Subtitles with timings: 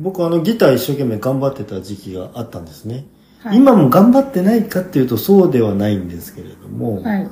[0.00, 3.06] 僕あのギター一生懸命頑張ってた時期があったんですね。
[3.42, 7.28] はい今も頑張ってないかっていうとそうではないんですけれども、はい。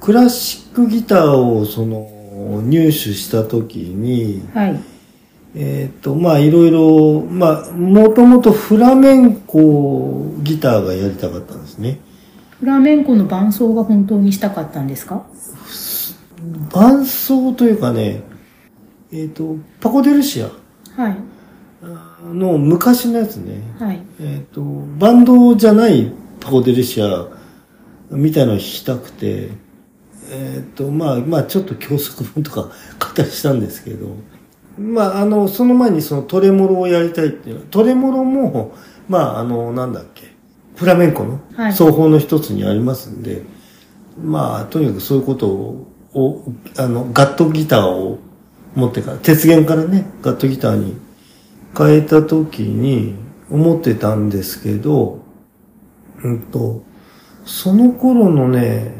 [0.00, 4.80] クラシックギターをその入手した時に、はい。
[5.54, 12.00] えっ、と、まあいろいろ、まあもともとフラメンコギターがやりたかったんですね。
[12.58, 15.24] フラメンコの伴奏が本当にしたかったんですか？
[16.72, 18.22] 伴奏というかね、
[19.12, 20.50] えっ、と、パコデルシア
[21.00, 21.16] はい。
[22.24, 23.62] の昔のやつね。
[23.78, 24.00] はい。
[24.20, 24.62] えっ、と、
[24.98, 27.26] バンドじゃないパコデルシア
[28.10, 29.50] みたいなのを弾きたくて、
[30.30, 34.16] えっ、と、まあ、まあ、ちょっと教則本とか買ったりしたんですけど、
[34.78, 38.74] まあ、あの、その前にそのトレモロをやりたいっていうのトレモロも、
[39.08, 40.30] まあ、あの、なんだっけ、
[40.76, 43.42] フラメンコのはい奏法の一つにありますんで、
[44.22, 46.44] まあ、とにかくそういうことを、を
[46.78, 48.18] あの、ガットギターを
[48.74, 50.96] 持ってから、鉄弦からね、ガットギターに
[51.76, 53.14] 変えた時に
[53.50, 55.20] 思ってたんですけど、
[56.22, 56.82] うんと、
[57.44, 58.92] その頃のね、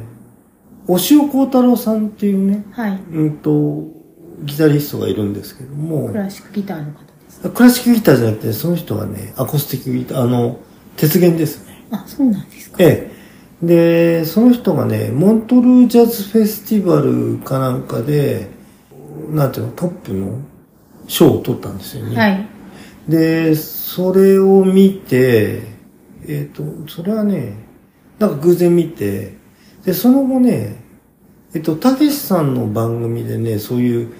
[0.87, 3.01] 押尾幸太郎さんっていうね、はい。
[3.13, 3.85] うんと、
[4.43, 7.49] ギタリストがいるんですけどもク、ラシックギターの方です。
[7.51, 10.59] クラシックギターじゃなくて、その人はね、アコースティックギター、あの、
[10.97, 11.85] 鉄弦ですね。
[11.91, 12.77] あ、そうなんですか。
[12.81, 13.11] え
[13.63, 13.67] え。
[13.67, 18.49] で、その人がね、モントルージャズフェスティバルかなんかで、
[19.31, 20.39] なんていうの、トップの
[21.07, 22.17] 賞を取ったんですよね。
[22.17, 22.47] はい。
[23.11, 25.63] で、それを見て、
[26.27, 27.55] えっ、と、それはね、
[28.19, 29.35] なんか偶然見て、
[29.85, 30.77] で、その後ね、
[31.55, 34.15] えっと、たけしさんの番組でね、そういう、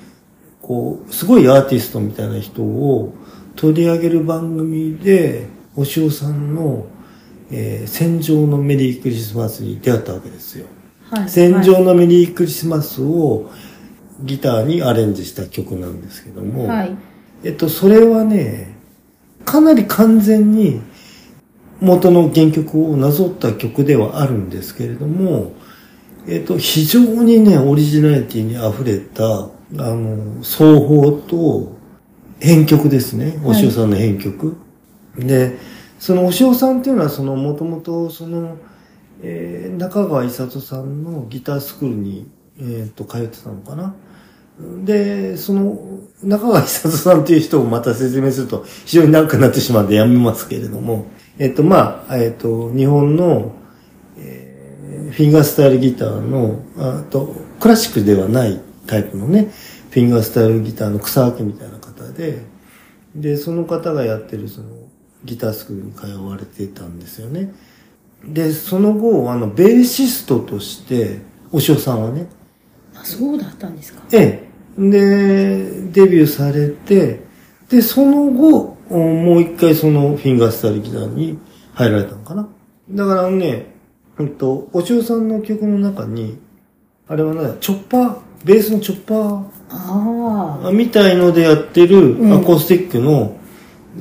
[0.61, 3.15] こう、すごいアーティストみたいな人を
[3.57, 6.87] 取り上げる番組で、おしおさんの、
[7.53, 10.67] えー戦場のメリークリスマスに出会ったわけですよ。
[11.11, 11.29] はい。
[11.29, 13.51] 戦場のメリークリスマスを
[14.23, 16.97] ギターにアレンジした曲なんですけども、はい。
[17.45, 18.80] えっと、それはね、
[19.51, 20.81] かなり完全に
[21.81, 25.55] 元の原曲をなぞった曲ではあるんですけれども、
[26.29, 31.73] えっと、非常にね、オリジナリティに溢れた、あの、奏法と
[32.39, 33.41] 編曲ですね。
[33.43, 34.57] おはい塩さんの編曲。
[35.17, 35.59] で、
[35.99, 38.57] そのお塩さんっていうのは、その、もともと、その、
[39.21, 43.97] えー中川伊里さんのギタースクールに、えっと、通ってたのかな。
[44.85, 45.79] で、その、
[46.23, 51.07] 中川久人さんという人をまた説明すると非常に長くなってしまうんでやめますけれども、
[51.39, 53.53] えっと、まあ、えっと、日本の、
[54.19, 54.51] えー
[55.11, 59.51] フィンガースタイルギターの、あと、クラシックではないタイプのね、
[59.91, 62.43] フィンガースタイルギターの草分けみたいな方で、
[63.15, 64.69] で、その方がやってるその、
[65.25, 67.53] ギタースクールに通われてたんですよね。
[68.25, 71.19] で、その後、あの、ベーシストとして、
[71.53, 72.29] お塩さんはね、
[72.95, 74.03] あ、そうだったんですか。
[74.13, 74.50] ええ。
[74.89, 77.21] で、デビューされて、
[77.69, 81.39] で、その後、おもう一回そのフィンガースタイルギターに
[81.75, 82.49] 入られたのかな。
[82.91, 83.75] だからね、
[84.19, 86.39] うんと、お塩さんの曲の中に、
[87.07, 93.39] あれはね、チョッパー、ベースのチョッパあーみたいのでやってるうんアコースティックの、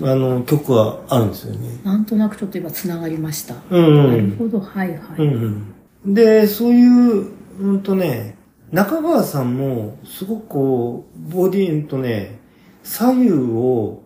[0.01, 1.69] あの、曲があるんですよね。
[1.83, 1.89] あ。
[1.89, 3.55] なんとなくちょっと今繋がりました。
[3.69, 4.35] うん、うなるん。
[4.37, 4.59] ほど。
[4.61, 4.99] はいはい。
[5.17, 5.63] うん
[6.05, 7.27] うん、で、そういう、
[7.59, 8.37] うんとね、
[8.71, 12.39] 中川さんも、すごくこう、ボディーンとね、
[12.83, 14.01] 左右を、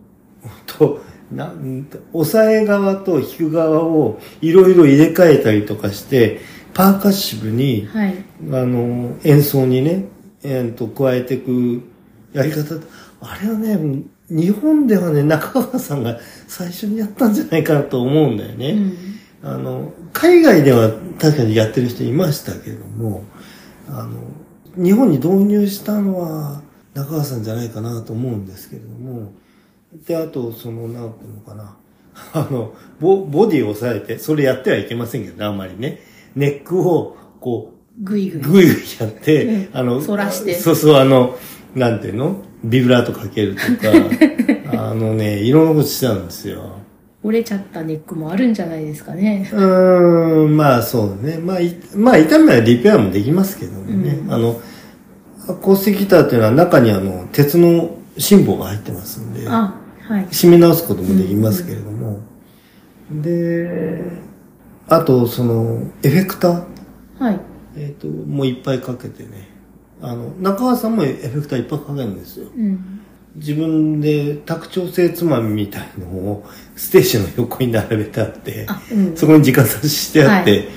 [0.66, 1.02] と、
[1.32, 6.40] なん押さえ側と弾く側をいろいろ入れ替えたりとかして、
[6.74, 8.14] パーカッシブに、はい。
[8.52, 10.04] あの、演奏にね、
[10.42, 11.82] えー、と加えていく
[12.34, 12.76] やり方、
[13.20, 13.78] あれはね、
[14.28, 18.70] 日本ではね、中川さんが最初にやったんじゃないかなと思うんだよね。
[18.72, 18.94] うん。
[19.42, 23.24] あの、海外では確かにやってる人いましたけども、
[23.88, 24.10] あの、
[24.76, 26.62] 日本に導入したのは
[26.94, 29.32] 中川さんじゃないかなと思うんですけれども、
[30.06, 31.76] で、あと、その、なんていうのかな、
[32.32, 36.00] あの、ボボディを押さえて、それやってはいけませんけどね、あんまりね。
[36.34, 38.42] ネックを、こう、ぐいぐい。
[38.42, 41.36] ぐいぐいやって、うんあの、反らしてそうそう、あの、
[41.74, 42.42] なんていうの？
[42.64, 43.68] ビブラートかけるとか、
[44.90, 46.78] あのね、いろんなことしてたんですよ。
[47.24, 49.48] 折れちゃったネックもあるんじゃないですかね。
[49.50, 51.38] うーん、まあそうね。
[51.38, 54.10] まあ、いまあ、痛みはリペアもできますけどね。
[54.10, 54.60] うんあの、
[55.48, 60.26] アコースティックギターっていうのは中にあの、鉄の芯棒が入ってますんで、あ、はい。
[60.26, 62.20] 締め直すこともできますけれども。
[63.10, 64.02] で、
[64.88, 66.64] あと、その、エフェクター、
[67.18, 67.40] はい。
[67.76, 69.48] えっ、と、もういっぱいかけてね。
[70.02, 72.48] あの、中川さんもエフェクターいっぱいかけるんですよ。
[72.54, 73.00] うん。
[73.36, 76.46] 自分で卓調整つまみみたいのを
[76.76, 79.16] ステージの横に並べてあって、あ、うん。
[79.16, 80.68] そこに時間差ししてあって、はい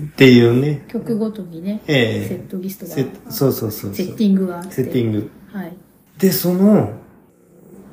[0.00, 0.84] っていうね。
[0.86, 3.94] 曲ごとにね、ええセットリストが、セットそうそうそう。
[3.94, 4.72] セッティングがあって。
[4.72, 5.30] セッティング。
[5.52, 5.76] はい。
[6.18, 6.92] で、その、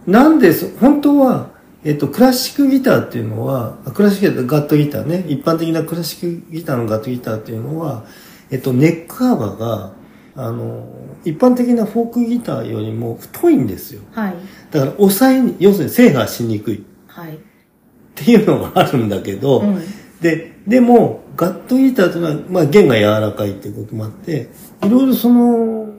[0.06, 1.50] なんでそ、本当は、
[1.84, 8.06] えっと、クラシックギターっていうのは、あクラシックギター、ガットギターね、一般的なクラシックギターのガットギターっていうのは、
[8.52, 9.94] えっと、ネック幅が、
[10.36, 10.86] あの、
[11.24, 14.02] 一般的なフォークギターよりも太いんですよ。
[14.12, 14.36] はい。
[14.72, 17.38] だから、抑えに、要するに制覇しにくいっはい。
[18.16, 19.80] ていうのがあるんだけど、うん。
[20.22, 24.50] で、でも、ガットギターというのは、まあ、弦が柔らかいっていうこともあって、
[24.84, 25.94] いろいろその、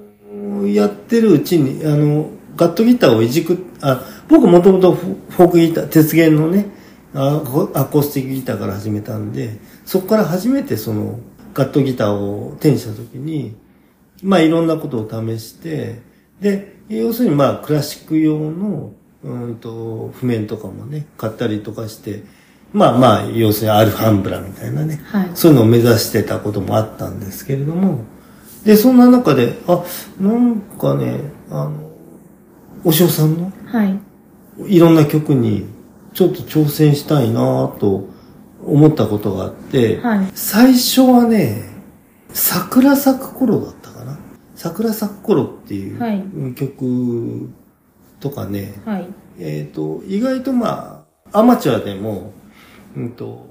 [0.66, 6.66] やってるうちに、あの、ガットギターをいじく、あ、僕もともとフォークギター、鉄弦のね、
[7.14, 7.42] あ
[7.74, 11.20] アコースティックギターから始めたんで、そこから初めてその、
[11.54, 13.54] ガットギターを手にしたときに、
[14.22, 16.00] まあいろんなことを試して、
[16.40, 18.92] で、要するにまあクラシック用の、
[19.24, 22.22] うんと、譜面とかもね、買ったりとかして、
[22.72, 25.30] まあまあ、要するにアルファンブラみたいなね、はい。
[25.34, 28.04] そういうのを目指してたこともあったんですけれども、
[28.64, 29.84] で、そんな中で、あ、
[30.20, 31.20] なんかね、
[31.50, 31.92] あの、
[32.84, 33.98] お塩さんのはい。
[34.66, 35.66] いろんな曲に
[36.14, 38.08] ちょっと挑戦したいなと
[38.64, 40.26] 思ったことがあって、はい。
[40.34, 41.62] 最初はね、
[42.32, 43.85] 桜咲く頃だった。
[44.56, 47.50] 桜咲く頃っていう、曲
[48.18, 49.06] とかね、はい。
[49.38, 52.32] えっ、と、意外とまあ、アマチュアでも、
[52.96, 53.46] うんと、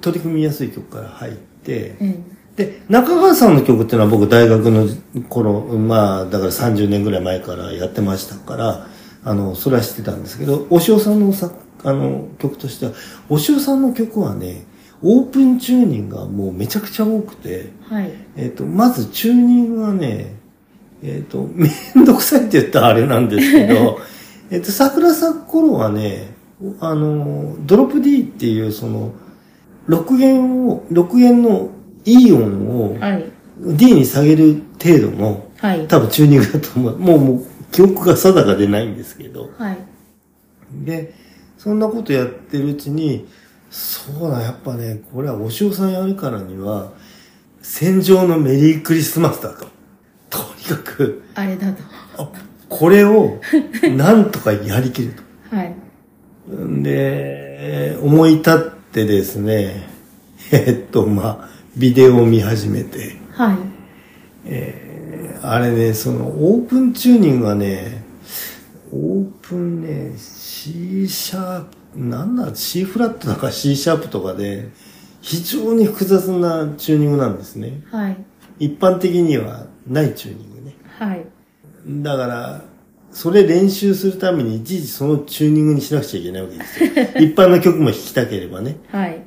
[0.00, 2.36] 取り組みやすい曲から入って、うん。
[2.56, 4.86] で、中川さんの曲っていうのは僕大学の
[5.28, 8.86] 頃、まあ、だから30年ぐらい前からやってましたから、
[9.24, 11.50] あの、それは知ってたんですけど、お塩さんのさ、
[11.82, 12.92] あの、曲としては、
[13.28, 14.66] お塩さんの曲はね、
[15.04, 18.10] オープンチューニングがもうめちゃくちゃ多くて、はい。
[18.36, 20.34] えっ、と、まずチューニングはね、
[21.02, 21.68] えっ、と、 め
[22.00, 23.98] んどくさいって言ったらあれなんですけど、
[24.50, 26.34] えっと、桜咲く頃はね、
[26.80, 29.12] あの、ドロップ D っていうその、
[29.88, 31.68] 6弦を、6弦の
[32.06, 33.24] E 音をはい。
[33.60, 35.86] D に下げる程度のはい。
[35.86, 36.98] 多分チューニングだと思う。
[36.98, 39.50] もう、もう、記憶が定かでないんですけど。
[39.58, 39.78] はい。
[40.84, 41.14] で、
[41.58, 43.26] そんなことやってるうちに、
[43.74, 46.92] そうだ、やっぱね、これはお塩さんやるからには、
[47.60, 49.66] 戦場のメリークリスマスだと。
[50.30, 51.82] とにかく、あれだと。
[52.22, 52.28] あ
[52.68, 53.40] これを、
[53.96, 55.14] なんとかやりきる
[55.50, 55.56] と。
[55.56, 55.74] はい。
[56.82, 59.88] で、思い立ってですね、
[60.52, 63.56] えっと、まあ、ビデオを見始めて、はい。
[64.44, 64.84] えー
[65.46, 68.02] あれね、その、オープンチューニングはね、
[68.90, 74.68] オープンね、C シャープ、なんだ、C フラットだか C シャープとかで、
[75.20, 77.82] 非常に複雑なチューニングなんですね。
[77.90, 78.16] はい。
[78.58, 80.76] 一般的にはないチューニングね。
[80.98, 81.24] はい。
[82.02, 82.64] だから、
[83.10, 86.90] それ練習するためにいちいちそのチューニングにしなくちゃいけないわけですよ。
[87.24, 88.76] 一般の曲も弾きたければね。
[88.90, 89.22] はい。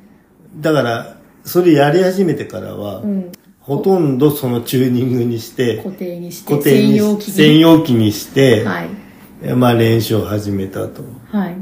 [0.58, 3.32] だから、それやり始めてからは、うん。
[3.60, 7.34] ほとんどそのチューニングにして、固定にして、固定に専用機に。
[7.34, 9.56] 専用機にして、はい。
[9.56, 11.04] まあ練習を始めたと。
[11.32, 11.56] はい。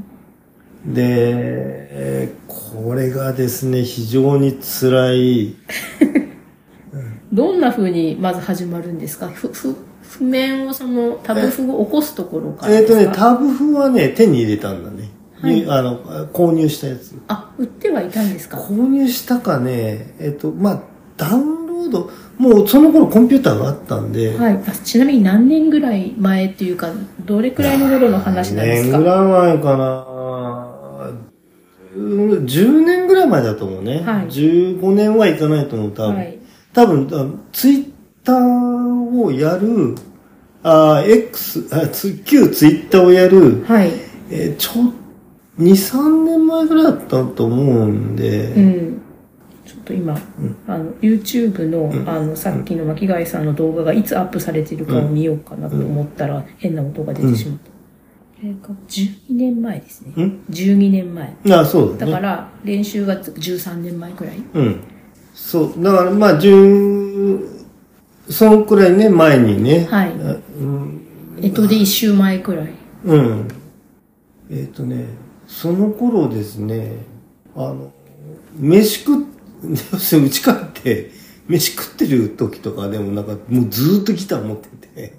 [0.86, 1.04] で、
[1.92, 2.46] えー
[2.76, 5.56] これがですね、非常に辛い、
[7.32, 9.28] どんな風にまず始まるんですか？
[9.28, 13.00] ふ、ふ、譜面をそのタブ譜を起こすところからえっ、ですか？
[13.06, 15.10] とね、タブ譜はね、手に入れたんだね。
[15.42, 15.56] はい。
[15.56, 16.00] にあの、
[16.34, 17.14] 購入したやつ。
[17.30, 18.58] あ、売ってはいたんですか？
[18.58, 20.82] 購入したかね、えっ、と、まあ、
[21.18, 24.54] ダウンロード、もうその頃コンピューターがあったんで、はい。
[24.54, 26.90] あちなみに何年ぐらい前っていうか、
[27.26, 28.98] どれくらいの頃の話なんですか？
[29.00, 30.08] 何年ぐらい前かな？
[30.10, 30.15] うん
[31.96, 34.02] 10年ぐらい前だと思うね。
[34.02, 36.16] はい15年はいかないと思う、多分。
[36.16, 36.38] はい。
[36.74, 37.86] 多分、ツイッ
[38.24, 39.96] ターをやる、
[40.64, 43.92] あ、X、あつ旧ツイッターをやる、はい。
[44.30, 44.72] えーちょ、
[45.60, 49.02] 2、3年前ぐらいだったと思うんで、うん。
[49.66, 50.18] ちょっと今、
[50.68, 57.75] あの、YouTube の、あの、さっきの巻貝さんの動画がいつアップされてるかを見ようかなと思ったら、変な音が出てしまった。
[58.36, 60.24] これが12年前ですね。
[60.24, 61.36] ん？12年前。
[61.52, 62.12] あ、そうだね。
[62.12, 64.38] だから、練習が13年前くらい。
[64.54, 64.82] うん。
[65.34, 65.84] そう。
[65.84, 67.66] だから、まあ、10、
[68.30, 69.88] そのくらいね、前にね。
[69.90, 71.02] はいあうん。
[71.42, 72.74] えっとで1週前くらい。
[73.06, 73.48] うん。
[74.50, 75.06] えっ、とね、
[75.48, 76.98] その頃ですね、
[77.56, 77.92] あの、
[78.58, 79.26] 飯食っ、
[79.94, 81.12] 要するに家帰って、
[81.48, 85.14] 飯食ってる時とかでもなんか、もうずーっとギター持ってて、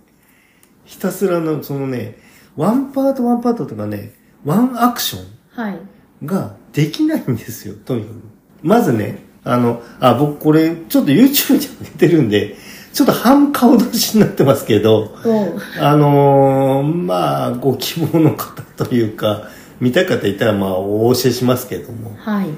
[0.84, 2.18] ひたすらの、そのね、
[2.56, 4.12] ワンパートワンパートとかね、
[4.44, 5.24] ワンアクション。
[5.50, 5.78] はい。
[6.24, 8.14] ができないんですよ、とにかく。
[8.62, 12.56] まずね、あの、あ、僕これ、ちょっと YouTube に上げてるんで、
[12.92, 19.48] ちょっと半顔出しになってますけど、おあのーまあ、ご希望の方というか、
[19.78, 22.16] 見たい方いたら、まあ、お教えしますけども。
[22.16, 22.48] はい。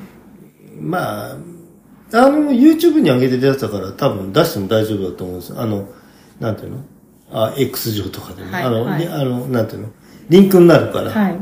[0.81, 1.37] まあ、
[2.13, 5.61] あの、YouTube に上げてるやつだから、多分出しても大丈夫だと思うんですよ。
[5.61, 5.89] あの、
[6.39, 6.79] なんていうの？
[7.31, 8.53] あ、X 上とかでも。
[8.53, 9.89] はいあの、はいであの、なんていうの？
[10.29, 11.11] リンクになるから。
[11.11, 11.37] はい。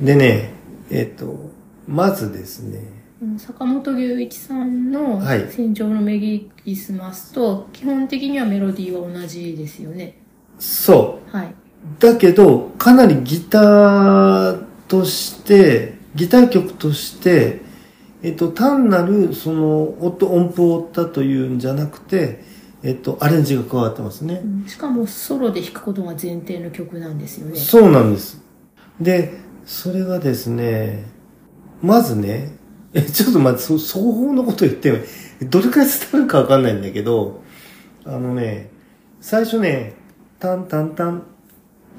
[0.00, 0.52] でね、
[0.90, 1.50] えっ、と、
[1.86, 2.80] まずですね、
[3.22, 10.18] うん坂本龍一さんのはい戦場のメリークリスマスと、基本的にはメロディーは同じですよね。
[10.58, 11.36] そう。
[11.36, 11.54] はい。
[11.98, 17.62] だけど、かなりギターとして、ギター曲として、
[18.22, 22.44] えっと、単なる、その、音、音符を追ったというんじゃなくて、
[22.82, 24.64] えっと、アレンジが加わってますねう。
[24.64, 27.56] んしかもソロで弾くことが前提の曲なんですよね。
[27.56, 28.42] そうなんです。
[29.00, 29.32] で、
[29.64, 31.04] それがですね、
[31.80, 32.56] まずね、
[32.94, 35.04] え、ちょっと待って、そ双方のこと言って、
[35.44, 37.42] どれくらい伝わるかわかんないんだけど、
[38.04, 38.70] あのね、
[39.20, 39.94] 最初ね、
[40.38, 41.22] タンタンタン、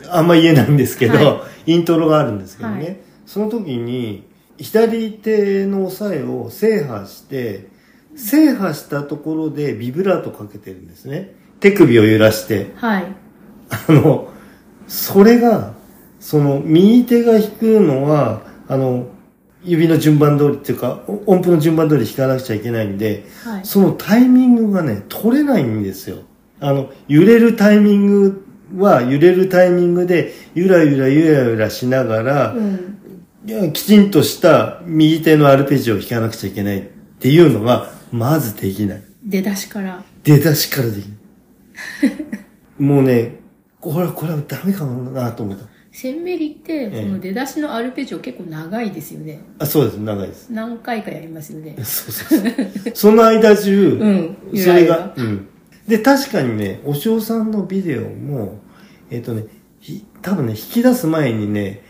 [0.10, 7.70] あんま言えないんですけど、はイントロがあるんですけどね、はいその時に、左手の押さえを制覇して、
[8.16, 11.36] 制覇したところでビブラートかけてるんですね。
[11.60, 12.74] 手首を揺らして。
[12.76, 13.06] はい。
[13.70, 14.30] あの、
[14.88, 15.74] それが、
[16.20, 19.08] その、右手が弾くのは、あの、
[19.64, 23.66] 指の順番通りっていうか、お音符の順番通り弾かなくちゃいけないんで、はい。
[23.66, 26.18] そのタイミングがね、取れないんですよ。
[26.60, 28.46] あの、揺れるタイミング
[28.78, 33.74] は、揺れるタイミングで、ゆらゆらゆらゆらしながら、うん。
[33.74, 36.82] きちんとした右手のアルペジオを弾かなくちゃいけないっ
[37.20, 39.04] ていうのが、まずできない。
[39.26, 40.04] 出だしから。
[40.24, 41.18] 出だしからできない。
[42.78, 43.40] もうね、
[43.82, 45.66] これ、これはダメかもなと思った。
[45.92, 49.42] センメリって、ええその出だしのアルペジオ結構長いですよね。
[49.58, 50.50] あ、そうです、長いです。
[50.52, 51.76] 何回かやりますよね。
[51.84, 52.52] そうそうそう。
[52.94, 55.48] その間中、 うんそれがうん。
[55.88, 58.60] で、確かにね、お嬢さんのビデオも、
[59.10, 59.46] えっ、とね、
[59.80, 61.82] ひ多分ね、引き出す前にね、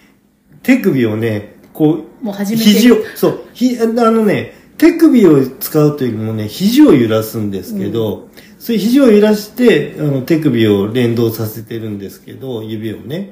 [0.63, 8.28] 手首をね、こう、もう始めてる肘を、そう、ひ、あのね、手首を使うというよりもね、肘を揺らすんですけど、
[8.60, 13.32] そういう肘を揺らして、あの、手首を連動させてるんですけど、指をね。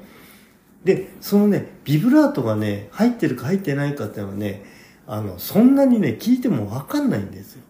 [0.86, 4.64] で、そのね、ビブラートがね、入ってるか入ってないかっていうのはね、
[5.06, 7.64] あの、そんなにね、聞いてもわかんないんですよ。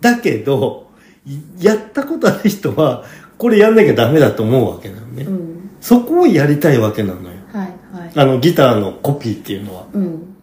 [0.00, 0.92] だけど、
[1.26, 3.04] いやったことある人は、
[3.36, 5.24] これやんなきゃダメだと思うわけなのね。
[5.24, 5.70] うん。
[5.80, 7.36] そこをやりたいわけなのよ。
[7.52, 8.12] はい、はい。
[8.14, 9.86] あの、ギターのコピーっていうのは。
[9.92, 10.36] うん。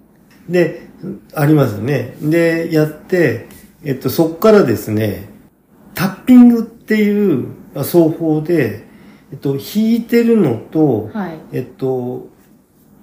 [0.49, 0.90] で、
[1.33, 2.15] ありますよね。
[2.21, 3.47] で、やって、
[3.83, 5.29] えっと、そこからですね、
[5.95, 8.83] タッピングっていうあ奏法で、
[9.31, 11.39] えっと、弾いてるのと、はい。
[11.53, 12.27] えっと、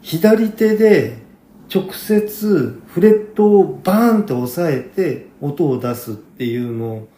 [0.02, 1.18] 左手で
[1.74, 7.08] 直接フレットをバーンって押さえて音を出すっていうの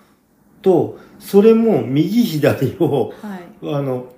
[0.62, 3.74] と、それも右左を、はい。
[3.74, 4.12] あの、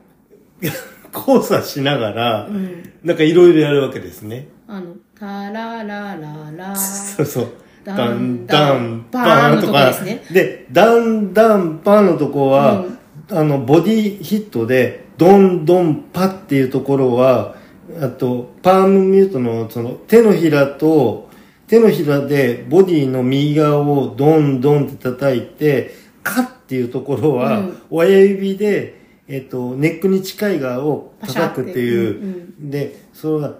[1.14, 2.82] 交差しながらう、ん。
[3.02, 4.48] なんかいろいろやるわけですね。
[4.66, 6.74] あの、タララララ。
[6.74, 7.52] そうそう。
[7.84, 10.24] ダダンンダンとかですね。
[10.32, 12.84] で、ダンダンパンのとこは、
[13.30, 17.54] あの、ボディヒットで、ドンドンパっていうところは、
[18.00, 21.30] あと、パームミュートのその手のひらと、
[21.68, 32.22] 手のひらでボディの右側をドンドンって叩いて、カっていうところは、うん親指で、えっと、ネックに近い側を叩くっていう、
[32.60, 33.54] うんで、それが、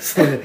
[0.00, 0.40] そうね、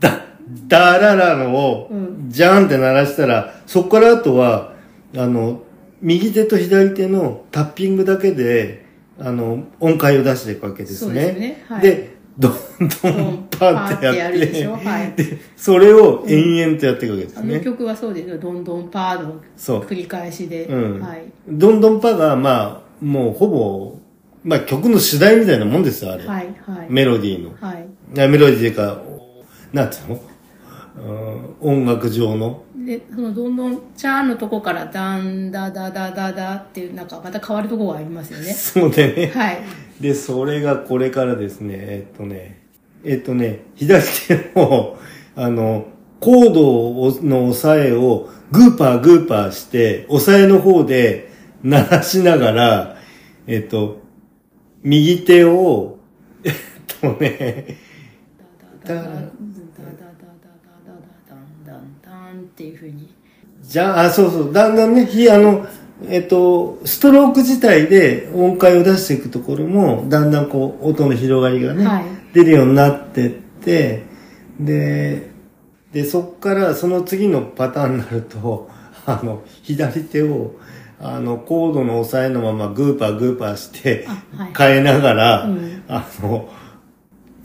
[0.00, 0.20] だ、
[0.66, 1.94] だららのをう、
[2.28, 4.74] じゃんって鳴らしたら、そこからあとは、
[5.16, 5.62] あの、
[6.00, 8.86] 右手と左手のタッピングだけで、
[9.18, 10.98] あの、音階を出していくわけですね。
[10.98, 12.58] そうですねはいで、どんど
[13.04, 17.60] うんんパンってやって、ではいで、それを延々とやっていくわけですあのね。
[17.60, 18.38] 曲はそうですよ。
[18.38, 20.66] どんどんパーのそう繰り返しで。
[20.66, 21.24] うんはい。
[21.48, 23.98] どんどんパが、まあ、もうほぼ、
[24.44, 26.24] まあ曲の主題みたいなもんですよ、あれ。
[26.26, 26.86] はい、はい。
[26.88, 27.50] メロディーの。
[27.60, 27.88] はい。
[28.14, 29.00] メロディーっていうか、
[29.72, 30.20] なんていうの？
[30.98, 32.64] うん音楽上の？
[32.76, 38.46] で、そのどんどんチャーのとこからダンダダダダダっていうなんかまた変わるとこがありますよね。
[38.52, 39.32] そうでね。
[39.34, 39.58] はい。
[40.00, 42.62] で、それがこれからですね、えっとね、
[43.04, 44.98] えっとね、左手の、
[45.36, 45.86] あの、
[46.20, 51.30] コードの押さえをグーパーグーパーして、押さえの方で
[51.62, 52.96] 鳴らしながら、
[53.46, 54.00] えっと、
[54.82, 55.98] 右手を、
[56.42, 56.54] えっ
[57.00, 57.76] とね、
[58.88, 60.64] ダダダダダダダダダダ
[61.28, 63.12] ダンダンダンっていうふうに。
[63.62, 65.66] じゃあ、あ、そうそう、だんだんね、ひ、あの、
[66.08, 74.02] えっと、ストローク自体で音階を出していくところも、だんだんこう、音の広がりがね、はい出るようになってって、
[74.60, 75.30] で、
[75.92, 78.70] で、そっからその次のパターンになると、
[79.06, 80.56] あの、左手を、
[81.00, 84.06] あの、コードの押さえのままグーパーグーパーして、
[84.56, 86.48] 変えながら、うんあの、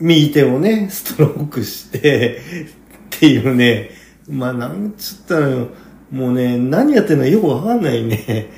[0.03, 2.38] 右手をね、ストロークして、
[3.15, 3.89] っていうね、
[4.29, 5.69] まあ、なんつったらよ、
[6.12, 8.50] もうね、何やってるのかよくわかんないね。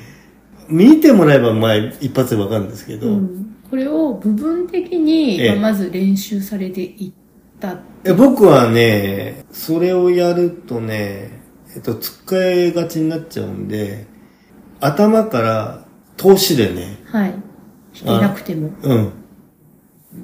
[0.68, 7.80] 見てもらえば、まあ、一発でわかるんですけど、うんこれを部分的に、ええまず練習されていった。
[8.04, 11.42] え僕はね、それをやるとね、
[11.74, 14.06] えっと、使いがちになっちゃうんで、
[14.78, 15.84] 頭から
[16.16, 17.34] 投資でね、はい。
[18.04, 18.70] 弾けなくても。
[18.82, 19.12] うん。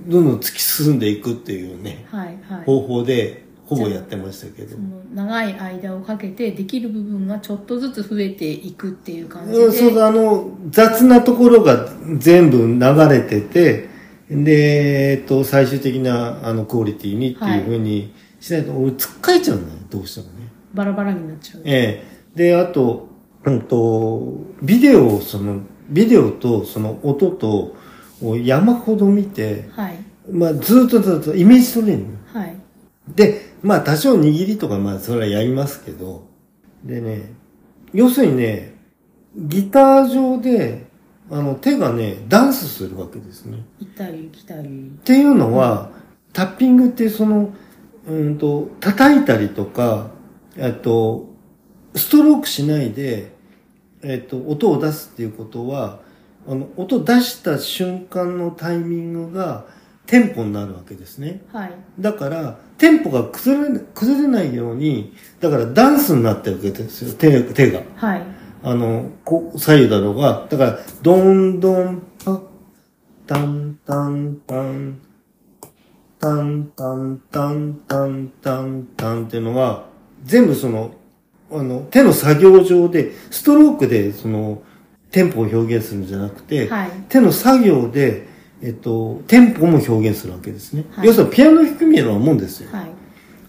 [0.08, 2.64] どんどん突き進んでいくっていうね、はい、はい。
[2.64, 4.76] 方法で、ほぼやってましたけど
[5.14, 9.64] 長い間をかけてできる部分がちょっとずつ増えていくっていう感じで。
[9.64, 13.88] うん、そうだ、あの、雑なところが全部流れてて、
[14.28, 20.48] で、えっと、最終的な、あの、クオリティにっていうふうにしないと、俺、つっかえちゃうんだよ、どうしてもね。
[20.74, 21.62] バラバラになっちゃう。
[21.64, 22.36] ええ。
[22.36, 23.08] で、あと、
[23.44, 27.76] うんと、ビデオを、その、ビデオとその音と、
[28.22, 29.98] を山ほど見て、はい。
[30.30, 32.38] まあ、ずっとずっとイメージトレーニング。
[32.38, 32.56] はい。
[33.08, 36.26] で、まあ多少握りとかまあそれはやりますけど、
[36.84, 37.32] でね、
[37.92, 38.74] 要するにね、
[39.36, 40.86] ギター上で、
[41.30, 43.64] あの手がね、ダンスするわけですね。
[43.80, 44.68] 行ったり来たり。
[44.68, 45.90] っていうのは、
[46.32, 47.54] タッピングってその、
[48.06, 50.10] うんと、叩いたりとか、
[50.56, 51.30] えっと、
[51.94, 53.32] ストロークしないで、
[54.02, 56.01] えっと、音を出すっていうことは、
[56.46, 59.64] あの、音出した瞬間のタイミングが
[60.06, 61.42] テンポになるわけですね。
[61.52, 61.72] はい。
[61.98, 67.82] だから、テンポが崩れ、崩れないように、だからダンスになってるわけですよ、手、手が。
[67.96, 68.22] はい。
[68.64, 72.40] あの、こう、左右だろうが、だから、どんどん、パッ、
[73.26, 75.00] タン、タン、タン、
[76.18, 79.86] タン、タン、タン、タン、タン、タンっていうのは、
[80.24, 80.94] 全部その、
[81.50, 84.62] あの、手の作業上で、ストロークで、その、
[85.12, 86.90] テンポを表現するんじゃなくて、はい。
[87.08, 88.26] 手の作業で、
[88.62, 90.84] えっと、テンポも表現するわけですね。
[90.90, 92.70] はい要するにピアノ弾くみたいなもんですよ。
[92.72, 92.86] はい。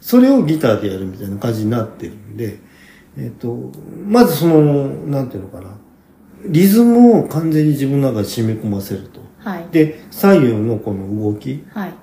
[0.02, 2.60] それをギターでやるみたいな感じになってるんで、
[3.18, 3.72] えっ、と、
[4.06, 5.78] まずその、なんていうのかな。
[6.46, 9.22] リズムを完全に自分の中で染み込ませると。
[9.38, 9.68] はい。
[9.72, 11.64] で、左右のこの動き。
[11.70, 11.94] はい。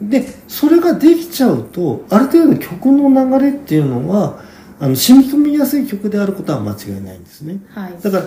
[0.00, 4.44] で、それができちゃうと、ある程度曲の流れっていうのは、
[4.78, 7.60] あの、染み込みやすい曲であることは間違いないんですね。
[7.70, 7.94] はい。
[8.00, 8.24] だから、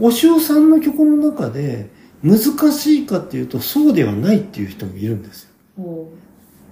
[0.00, 1.90] お塩さんの曲の中で、
[2.22, 2.38] 難
[2.72, 6.06] しいかっていうと、そうではないっていう人もいるんですよ。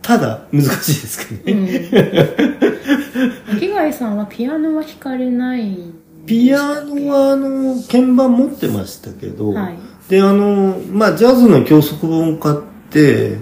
[0.02, 1.78] ただ、難しいですけどうね。
[1.78, 3.54] ん。
[3.54, 5.94] 巻貝さんはピアノは弾かれないん
[6.26, 9.78] ピアノは、あの、鍵盤持ってましたけど、はい。
[10.08, 12.56] で、あの、まあ、ジャズの教則本買っ
[12.90, 13.38] て、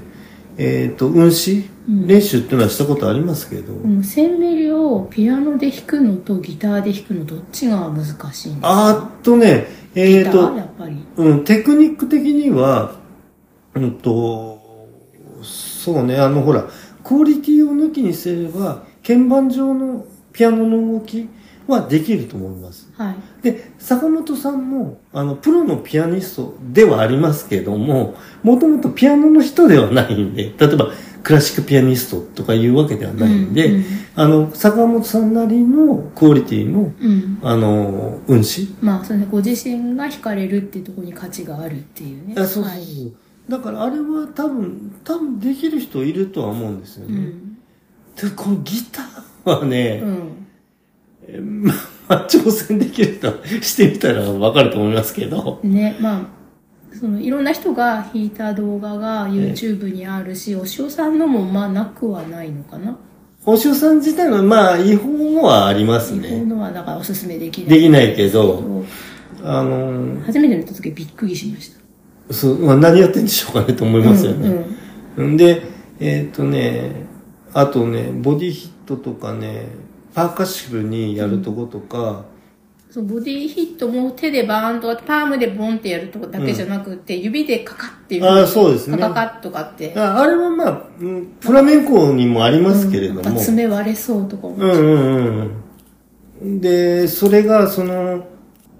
[0.57, 8.59] えっ、と、運指うん練習っていうのはしたことありますけど、うん、センメリをピアノで弾くのとギターで弾くのどっちが難しいんですか？
[8.63, 10.97] あーっとね、えっ、ーと、やっぱり。
[11.17, 12.97] うん、テクニック的には、
[13.75, 14.87] うんと、
[15.43, 16.67] そうね、あの、ほら、
[17.03, 21.27] クオリティを抜きにすれば、鍵盤上のピアノの動き
[21.67, 22.91] はできると思います。
[22.97, 23.17] はい。
[23.43, 30.91] で、坂本さんも、あの、プロのピアニストではありますけども、もともとピアノの人ではないんで、例えば、
[31.29, 33.85] クラシックピアニストとかいうわけではないんで、うん
[34.17, 36.91] あの、坂本さんなりのクオリティの、うん。
[36.91, 42.35] うんあの、運指まあ、それでご自身が弾かれるっていうところに価値があるっていうね。
[42.35, 43.13] あそうそうはい。
[43.47, 47.19] だからあれは多分、多分できる人いるとは思うんですよね。
[47.19, 47.59] うん。
[48.17, 50.29] で、このギターはね、うん。
[51.29, 51.75] え ま
[52.09, 56.38] あ、挑戦できる人はしてみたらわかると思いますけど、ね、まあ、
[56.93, 62.97] そのいろんな人が弾いた動画が YouTube にあるし、お塩さんのもまあなくはないのかな？
[63.45, 66.45] お塩さん自体はまあ、違法のはありますそういうね。
[66.45, 67.69] のはだからおすすめできない。
[67.71, 68.85] できないけど、
[69.43, 71.71] あの、初めて見た時びっくりしまし
[72.29, 72.35] た。
[72.35, 74.67] そう、まあ、何やってんでしょうかねと思いますよね。
[75.17, 75.63] うんんで、
[75.99, 77.07] えっ、とね、
[77.55, 79.67] あとね、ボディヒットとかね、
[80.15, 82.25] パーカッシブにやるとことか、
[82.91, 88.97] そのボディヒットも手でバーンとかパームでボンってやるとこだけじゃなくて、指でカカッっていうああ、そうですね。
[88.97, 89.93] カカカッとかって。
[89.95, 93.23] ああれはまあ、うんフラメンコにもありますけれども。
[93.23, 95.63] なんか爪割れそうとか思うんうん
[96.43, 96.61] うん。
[96.61, 98.27] で、それが、その、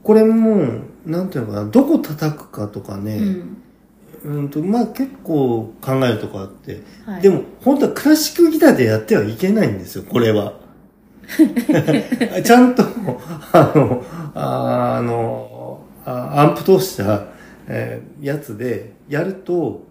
[0.03, 3.57] これも、なんていうのかな、どこ叩くかとかうね、ん。
[4.25, 7.23] うん、と、まあ結構考えるとこあって、はい。
[7.23, 10.55] でも、本当はクラシックギターでやってはいけないんですよ、これは。
[12.43, 12.83] ちゃんと、
[13.53, 17.25] あの、ああの、あアンプ通した、
[17.67, 19.87] えーやつでやると、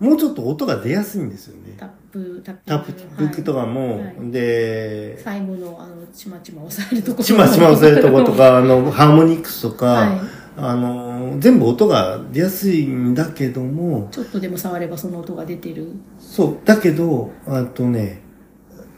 [0.00, 1.74] もうちょっと音が出やすいんですよね。
[1.78, 2.60] タップ、タップ。
[2.66, 7.24] タップブックとかも、はいで、最後の、あの、ちまちま押さえるところ。
[7.24, 15.92] ちまちま押さえるとことか、あの、ハーモニクスとか、はいあの、全部音が出やすいんだけども、ちょっとでも触ればその音が出てる。
[16.18, 18.20] そう、だけど、あとね、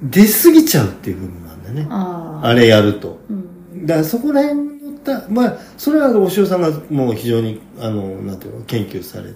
[0.02, 1.43] 出すぎちゃうっていう部分
[1.74, 1.86] ね。
[1.90, 2.48] ああ。
[2.48, 3.18] あれやると。
[3.28, 3.86] うん。
[3.86, 9.34] だからそこら辺のた、まあ、それはお塩さんがもう非常に、あの、なんていうの、研究されて。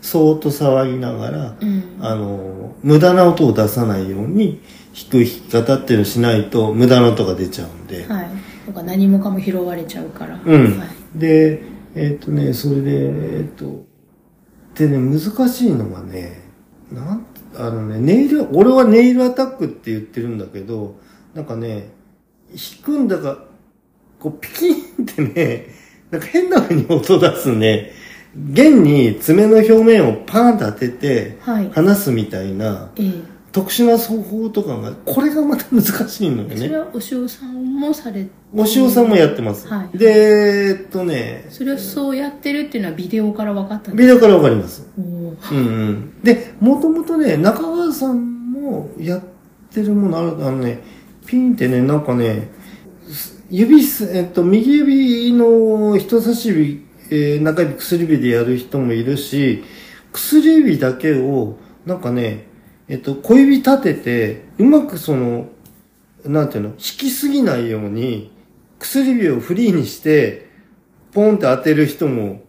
[0.00, 4.60] そーっと騒ぎながら、うんあの、無駄な音を出さないように、
[4.94, 8.06] 弾く弾き方っていうのをしないと無駄な音が出ちゃうんで。
[8.06, 8.28] はい
[8.66, 10.78] とか何もかも拾われちゃうからうん。
[10.78, 11.62] はいで、
[11.96, 13.84] えっ、とね、それで、えっ、と、
[14.76, 16.40] でね、難しいのがね、
[16.92, 21.00] なん、あのね、ネイル、俺はネイルアタックって言ってるんだけど、
[21.34, 21.90] なんかね、
[22.48, 23.44] 弾くんだか、
[24.18, 25.66] こう、ピキンってね、
[26.10, 27.92] なんか変な風に音出すね、
[28.34, 36.76] 弦に爪の表面をパーンと当てて、はい離すみたいな、ええ特殊な奏法とかが、これがまた難しいのよそれね。
[36.76, 39.66] はお塩さんもされお塩さんもやってます。
[39.66, 44.86] はいで、えっとね、それをそうやってるっていうのはビデオから分かったんビデオからわかります。
[44.96, 46.22] うんうん。
[46.22, 49.22] で、もともとね、中川さんもやっ
[49.72, 50.80] てるものある、あのね、
[51.30, 52.48] ピンってね、なんかね、
[53.08, 59.62] す指す、えっと、右指の人差し指、えー中指薬指でやる人もいるし、
[60.12, 62.48] 薬指だけを、なんかね、
[62.88, 65.46] えっと、小指立てて、うまくその、
[66.24, 68.32] なんていうの、引きすぎないように、
[68.80, 70.48] 薬指をフリーにして、
[71.12, 72.42] ポンって当てる人も、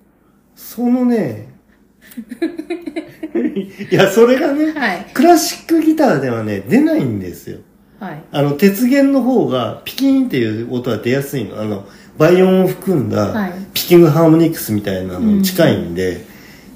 [0.55, 1.53] そのね、
[3.91, 7.59] いや、それがね、はいクラシックギターではね、出ないんですよ。
[8.01, 8.23] はい。
[8.31, 11.61] あの、鉄弦の方がピキーンっていう音は出やすいの。
[11.61, 11.85] あの、
[12.17, 13.53] 倍音を含んはだい。
[13.75, 15.37] ピキングハーモニクスみたいなうん。
[15.37, 16.25] の近いんで、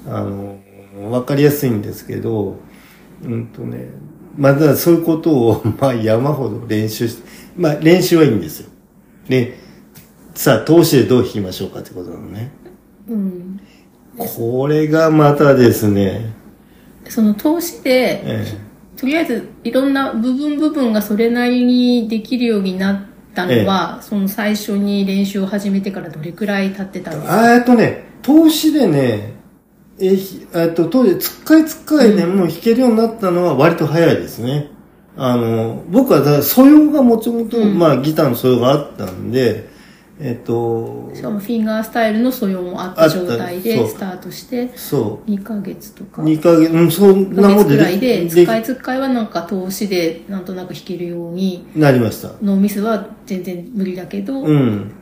[0.08, 0.60] あの、
[1.10, 2.60] わかりやすいんですけど、
[3.24, 3.88] うんとね、
[4.36, 8.68] まあだそういうことを、 まあ山ほど練習して、まあ練習はいいんですよ。
[9.28, 9.58] で、
[10.36, 12.52] さあ、通しでどう弾きましょうかってことなのね。
[13.08, 13.60] うん。
[14.16, 16.32] これがまたですね、
[17.08, 18.65] その投資で、え
[18.96, 27.40] とりあえずいろんな部分部分がそれなりにできるようになったのは、その最初に練習を始めてからどれくらい経ってたんえですか？
[27.42, 29.34] あえっとね、投資でね、
[29.98, 30.14] え
[30.70, 34.70] っと、当時、つっかいつっかいでも弾けるようになったのは割と早いですね。
[35.16, 37.78] あの、僕はだから素養がもともと、うん。
[37.78, 39.68] まあギターの素養があったんで、
[40.18, 46.22] えっと、しかもフィンガースタイルの素養もあった状態でスタートしてそ2ヶ月とか。
[46.22, 52.28] う、2ヶ月、うん、そん1ヶなもんで月くらいででつっかいつっかいはなんか投資でなんとなく弾けるようになりました。
[52.42, 54.92] ノーミスは全然無理だけど、うん。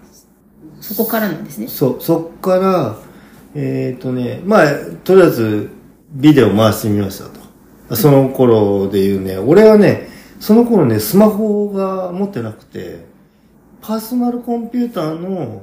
[0.80, 1.68] そこからなんですね。
[1.68, 2.96] そう、そっから、
[3.54, 4.74] えっ、とね、まあ、
[5.04, 5.70] とりあえず、
[6.10, 7.26] ビデオ回してみました
[7.88, 7.96] と。
[7.96, 10.08] その頃で言うね、俺はね、
[10.40, 13.13] その頃ね、スマホが持ってなくて、
[13.86, 15.62] パーソナルコンピューターの、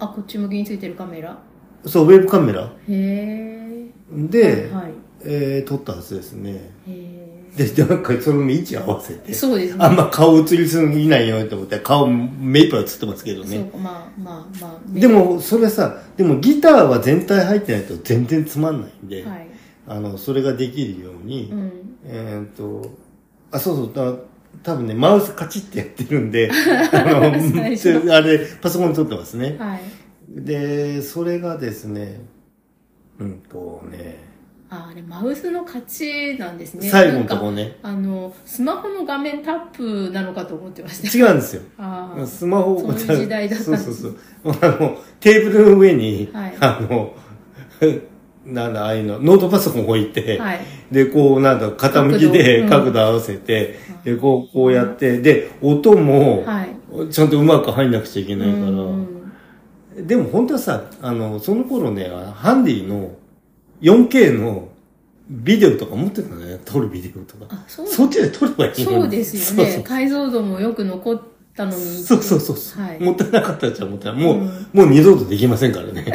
[0.00, 1.38] あこっち向きについてるカメラ？
[1.86, 2.64] そう、ウェブカメラ。
[2.64, 4.90] へえで、はい
[5.22, 6.72] えー撮ったはずですね。
[6.88, 9.32] へで、でなんかその位置合わせてえ。
[9.32, 9.84] そうですね。
[9.84, 13.58] あんま顔映りすぎないようにと思って、顔目いっぱい映ってますけどね。
[13.58, 19.46] そうかまあまあまあでも、それさ、でもギターは全体入ってないと全然つまんないんで、はい。
[19.86, 21.72] あの、それができるように、うん。
[22.06, 22.90] えーっと、
[23.52, 24.18] あ、そうそう、だ
[24.62, 26.50] 多分ね、マウスカチってやってるんで、
[26.92, 29.56] あの、あれ、パソコンに撮ってますね。
[29.58, 29.80] はい。
[30.28, 32.20] で、それがですね、
[33.18, 34.26] うんとね、
[34.68, 36.88] ああれマウスの勝ちなんですね。
[36.88, 41.16] 最後のとこね、あのスマホの画面タップなのかと思ってました。
[41.16, 41.62] 違うんですよ。
[41.78, 42.26] ああ。
[42.26, 44.16] スマホそういう時代だったそうそうそう。
[44.44, 46.56] あの、テーブルの上に、はい。
[46.58, 47.14] あの、
[48.46, 50.60] なんだ、ああいうの、ノートパソコン置いて、はい。
[50.90, 56.76] で、こう、なんだ、傾きで角度合わせて、で、こう、こうやって、で、音も、はい。
[57.10, 59.16] ちゃんとうまく入んなくちゃいけないから、うん
[59.96, 63.12] でも本当はさ、あの、その頃ね、ハンディの
[63.80, 64.68] 4K の
[65.28, 67.46] ビデオとか持ってたね、撮るビデオとか。
[67.48, 67.86] あそう。
[67.86, 69.82] そっちで撮ればいいそうですよね。
[69.82, 71.22] 解像度もよく残っ
[71.56, 71.76] たのに。
[72.02, 73.00] そうそうそうそう、はい。
[73.02, 74.22] もったいなかったっちゃもったいない。
[74.22, 74.68] もう、うん。
[74.74, 76.12] もう二度とできませんからね。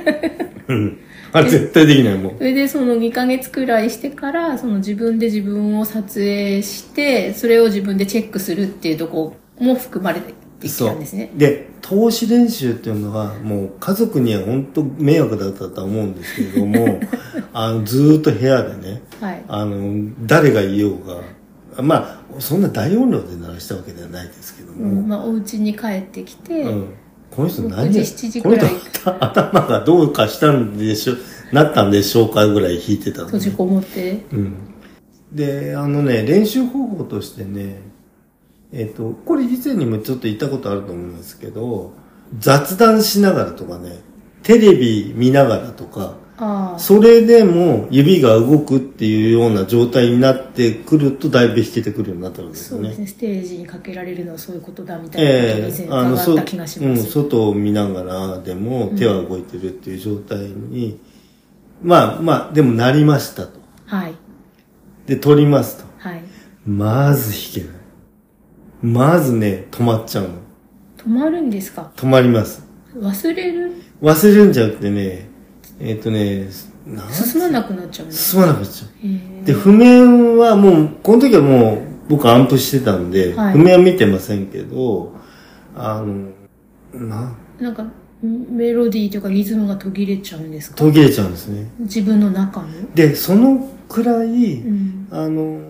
[0.68, 0.98] うん。
[1.32, 2.38] あれ絶対できないもん。
[2.38, 10.32] それでその2ヶ月くらいしてからその自分で自分を撮影してそれを自分でチェックするっていうとこも含まれて
[10.66, 11.30] きたんですね。
[11.34, 17.00] で、投資練習っていうのは、もう家族には本当迷惑だったとは思うんですけれども、
[17.52, 19.44] あの、ずーっと部屋でね、はい。
[19.48, 26.84] あの、誰がいようが、まあ、そんな大音量で鳴らしたわけではないですけども、うんまあ、お家に帰ってきて、うん
[27.38, 31.14] この人何6時や7時この人頭がどうかしたんでしょ、
[31.52, 33.30] なったんでしょうかぐらい弾いてたのね。
[33.30, 34.24] 閉じこもって。
[34.32, 34.74] うん。
[35.32, 37.80] で、あのね、練習方法としてね、
[38.72, 41.92] えっ、と、これ以前にもちょっと言ったことあると思うんですけど、
[42.40, 44.00] 雑談しながらとかね、
[44.42, 46.16] テレビ見ながらとか、
[46.76, 52.98] それでも指が動くっていうような状態になってくると、だいぶ弾けてくるようになったわけですよねそうです。
[53.00, 60.98] ねステージにかけられるのはそういうことだみたいなことえに前えあの、そ伺った気がしうん、ます、外を見ながらでも手は動いてるっていう状態に
[61.82, 63.60] まあまあ、でもなりましたと。
[63.86, 64.14] はい。
[65.06, 65.84] で、取りますと。
[65.98, 66.22] はい。
[66.66, 67.78] まず弾けない。
[68.82, 70.30] まずね、止まっちゃうの。
[70.96, 71.92] 止まるんですか？
[71.96, 72.64] 止まります。
[72.96, 73.72] 忘れる？
[74.02, 75.28] 忘れるんじゃなくてね、
[75.78, 76.48] えっ、とね、
[77.10, 79.44] 進まなくなっちゃうんです進まなくなっちゃう。
[79.46, 85.14] で、譜面はもう、この時はもう、僕アンプしてたんで、はい譜面は見てませんけど、
[85.76, 86.30] あの、
[86.94, 87.84] な、なんか、
[88.22, 90.76] メロディーというかリズムが途切れちゃうんですか？
[90.76, 91.70] 途切れちゃうんですね。
[91.78, 92.66] 自分の中の？
[92.94, 95.06] で、そのくらい、うん。
[95.10, 95.60] あの、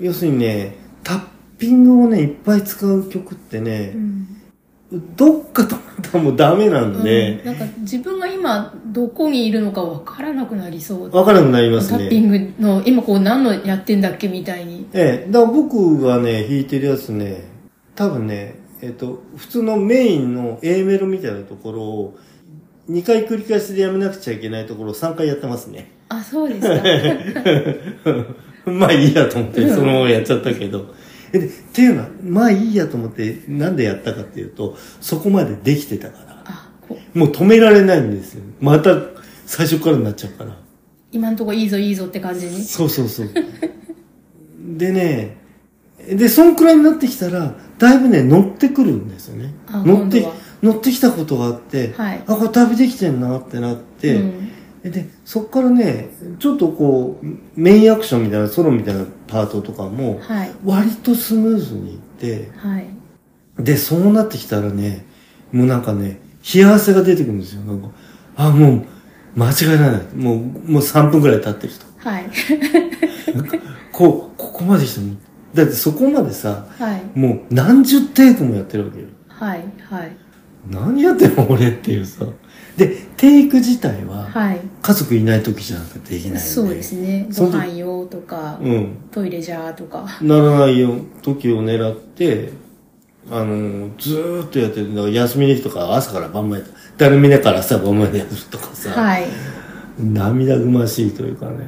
[0.00, 1.20] 要するにね、タッ
[1.58, 4.33] ピングをね、いっぱい使う曲ってうね、ん。
[5.16, 11.16] どっか止まったらもうダメなんで、うんなんか自分が今どこにいるのかわからなくなりそう。
[11.16, 12.52] わからなくなりますタッピンね。
[12.58, 14.86] グの、今こう何のやってんだっけみたいに。
[14.92, 17.44] ええ、だから僕がね、弾いてるやつね、
[17.94, 22.18] 多分ね、えっ、と、普通のメインの A メロみたいなところを、
[22.90, 25.90] 2回繰り返しでやめなくちゃいけないところを3回やってますね。
[26.08, 26.74] あ、そうですか。
[28.70, 30.94] まあいいやと思って、そのままやっちゃったけど。
[31.34, 36.24] えでっていうのは、まあいいやと思って、なんでやったかっていうと、そこまでできてたから。
[37.14, 38.42] もう止められないんですよ。
[38.60, 38.96] また
[39.46, 40.56] 最初からになっちゃうから。
[41.10, 42.62] 今んとこいいぞいいぞって感じに。
[42.62, 43.28] そうそうそう。
[44.78, 45.36] でね、
[46.08, 49.54] で、そんくらいになってきたら、だいぶね、乗ってくるんですよね。
[49.66, 50.26] あ乗って
[50.62, 54.50] 乗ってきたことがあって、はいあ、これ旅できてんなってなって、うん
[54.90, 60.50] で、そっからね、ちょっとこう、メインアクションみたいな、ソロみたいなパートとかも、はい。
[60.62, 62.86] 割とスムーズにいって、はい。
[63.58, 65.06] で、そうなってきたらね、
[65.52, 66.20] もうなんかね、
[66.54, 67.62] 冷や汗が出てくるんですよ。
[67.62, 67.88] なんか、
[68.36, 68.84] あ、もう、
[69.36, 70.14] 間違いない。
[70.14, 72.08] もう、もう3分くらい経ってると。
[72.08, 72.24] はい。
[73.90, 75.16] こう、ここまでしても、
[75.54, 77.18] だってそこまでさ、はい。
[77.18, 79.06] もう何十テイクもやってるわけよ。
[79.28, 79.64] はい。
[79.88, 80.16] はい。
[80.68, 82.26] 何やってんの俺っていうさ。
[82.76, 84.60] で、テイク自体は、はい。
[84.82, 86.40] 家族いない時じゃなくてできないんで。
[86.40, 87.28] そうですね。
[87.38, 88.96] ご飯用とか、うん。
[89.12, 90.06] トイレじゃーとか。
[90.20, 92.50] ならないよ、時を狙って、
[93.30, 94.94] あの、ずーっとやってる。
[94.94, 96.64] だから休みの日とか朝から晩まで、
[96.98, 99.26] 誰もいないから朝晩までやるとかさ、はい。
[99.98, 101.66] 涙ぐましいというかね。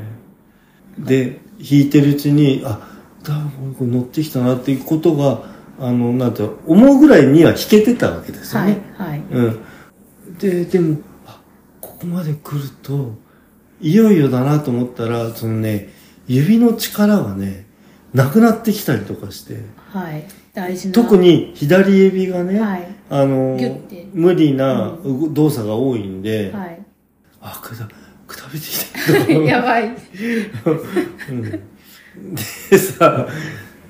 [0.98, 2.80] で、弾いてるうちに、あ、
[3.22, 3.34] だ
[3.78, 5.42] これ乗ってきたなっていうことが、
[5.78, 8.80] あの、なんて思うぐらいには弾けてたわけですよはいね。。
[8.96, 9.22] はい。
[9.30, 9.60] うん。
[10.38, 11.40] で、でも、あ、
[11.80, 13.14] ここまで来ると、
[13.80, 15.90] いよいよだなと思ったら、そのね、
[16.26, 17.66] 指の力がね、
[18.14, 19.58] なくなってきたりとかして、
[19.90, 20.24] はい。
[20.54, 20.94] 大事な。
[20.94, 22.88] 特、に左指がね、はい。
[23.08, 23.56] あの
[24.14, 26.80] 無理なう動作が多いんで、はい。
[27.40, 27.88] あ、くだ、
[28.26, 29.32] くたびてきた。
[29.32, 29.94] やばい。
[32.70, 33.28] でさ、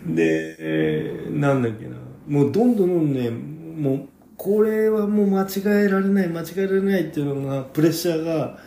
[0.04, 1.96] で、えーなんだっけな。
[2.28, 8.58] もうどんどんどんね、もう、これはもう間違えられない、間違えられないっていうのが、プレッシャーが、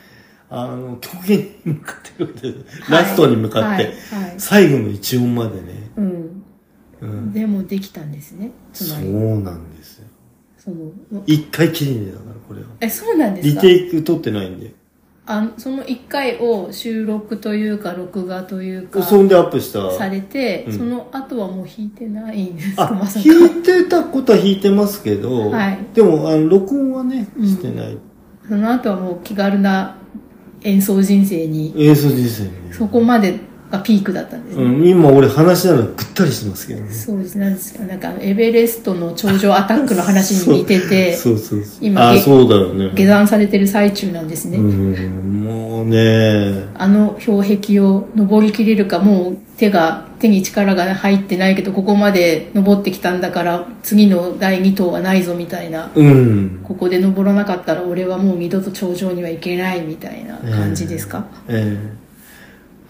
[0.49, 3.93] あの、極限に向かってくる、はいラストに向かって、はいはい
[4.37, 6.43] 最後の一音までね、うん。
[7.01, 8.51] うん、でもできたんですね。
[8.73, 8.95] つそ。
[8.99, 10.05] うなんですよ。
[11.25, 12.67] 一回きりでだから、これは。
[12.81, 13.61] え、そうなんですか？
[13.61, 14.73] リテイク取ってないんで。
[15.31, 19.91] あその一回を収録というか、録画というか、そんでアップした。
[19.91, 23.25] されて、うんその後はもう弾いてないんですかあ、まさか。
[23.29, 27.97] 弾いてたことは弾いてますけど、はいでも、あの、録音はね、うんしてない。
[28.47, 29.97] その後はもう気軽な
[30.63, 32.73] 演奏人生に、演奏人生にね。
[32.73, 33.39] そこまで
[33.71, 34.63] がピークだったんですね。
[34.63, 36.91] うん、今俺話しながらぐったりしてますけどね。
[36.91, 37.37] そうです。
[37.37, 37.83] なんですか。
[37.83, 41.77] なんか、エベレストの頂上アタックの話に似てて、 そうそうそう。
[41.81, 42.91] 今あ、そうだよね。
[42.95, 44.57] 下山されてる最中なんですね。
[44.57, 55.91] うん、もうね、あの氷壁を登りきれるか、もう手が、手に力が入ってないけど、ここまで登ってきたんだから、次の第2頭はないぞみたいな。
[55.93, 56.59] うん。
[56.63, 62.08] ここで登らなかったら俺はもう二度と頂上には行けないみたいな感じですか、ええ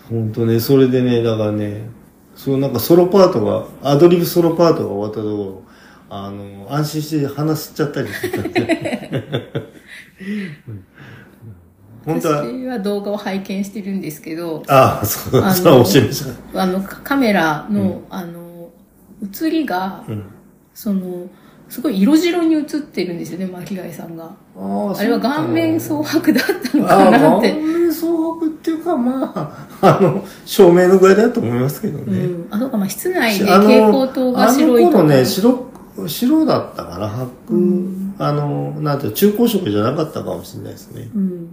[0.10, 1.89] 本当ね、それでね、だからね、
[2.36, 5.63] そうなんかソロパートが、アドリブソロパートが終わったところ、
[6.10, 9.72] あの、安心して話しちゃったりしてたんで。
[10.67, 10.86] うん
[12.06, 16.62] 本当は、私は動画を拝見してるんですけど、ああ、そう、それは教えました。
[16.62, 18.69] あの、カカメラの、あの、
[19.22, 20.24] 映りが、うん。
[20.74, 21.28] その、
[21.69, 24.25] すごい色白に映ってるんですよね、巻貝さんが。
[24.58, 27.51] ああれは顔面蒼白だったのかなって。
[27.51, 29.32] 顔面蒼白っていうか、ま
[29.82, 32.25] あ、あの、 照明の具合だと思いますけどね。
[32.25, 32.47] うん。
[32.49, 35.67] あ、そうか、まあ、室内で蛍光灯が白いとあの頃ね、白、
[36.08, 41.10] 白だったかな、白、うんあの、なんていうの中高色じゃなかったかもしれないですね。
[41.15, 41.47] うん。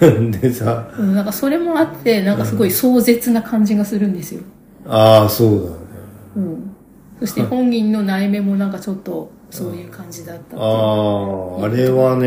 [0.00, 0.30] うん。
[0.30, 4.42] でさ、うん、なんかそれもあって、なんかすごい壮絶な感じがするんですよ。
[4.86, 5.76] ああ、そうだね。
[6.36, 6.69] うん。
[7.20, 10.56] そして本人の内面もなんかちょっとそういう感じだった。
[10.56, 12.26] ああ、あれはね、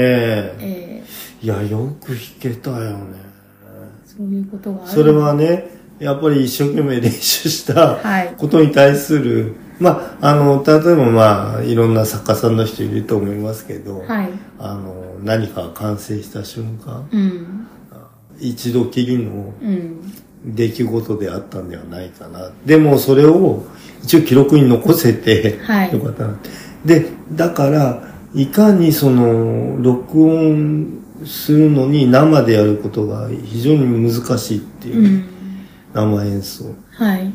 [0.59, 1.03] え
[1.41, 3.17] いや、よく弾けたよね。
[4.05, 4.91] そういうことがある。
[4.91, 5.67] それはね、
[5.99, 14.29] やっぱり一生懸命練習したはいことに対する、まあ、あの、例えばまあ、いろんな作家さんの人いると思いますけど、はい。
[14.59, 17.67] あの、何か完成した瞬間、うん。
[18.39, 20.13] 一度きりのうん。
[20.45, 22.51] 出来事であったんではないかな。
[22.65, 23.63] でもそれを
[24.03, 26.39] 一応記録に残せて、はいよかったな。
[26.85, 35.23] で、だから、いかにその、録音するのに生でやることが非常に難しいっていうう、ん。
[35.93, 36.65] 生演奏。
[36.91, 37.33] はい。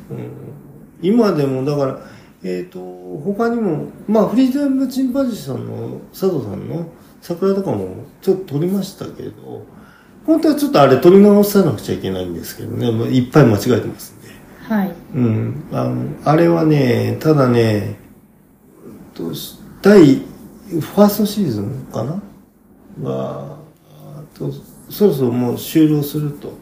[1.00, 1.98] 今でもだから、
[2.42, 2.78] えっ、と、
[3.24, 6.87] 他にも、まあ、フリーダムチンパンジーさんの、佐藤さんの
[7.20, 9.64] 桜とかもちょっと撮りましたけど、
[10.26, 14.17] 本当はちょっとあれ撮り直さなくちゃいけないんですけどね、いっぱい間違えてます。
[14.68, 14.94] はい。
[15.14, 15.64] うん。
[15.72, 17.96] あの、あれはね、ただね、
[19.14, 19.33] と
[19.81, 22.22] 第、ファーストシーズンかな？
[23.02, 23.57] が、
[23.88, 24.52] あと、
[24.90, 26.52] そろそろもう終了すると。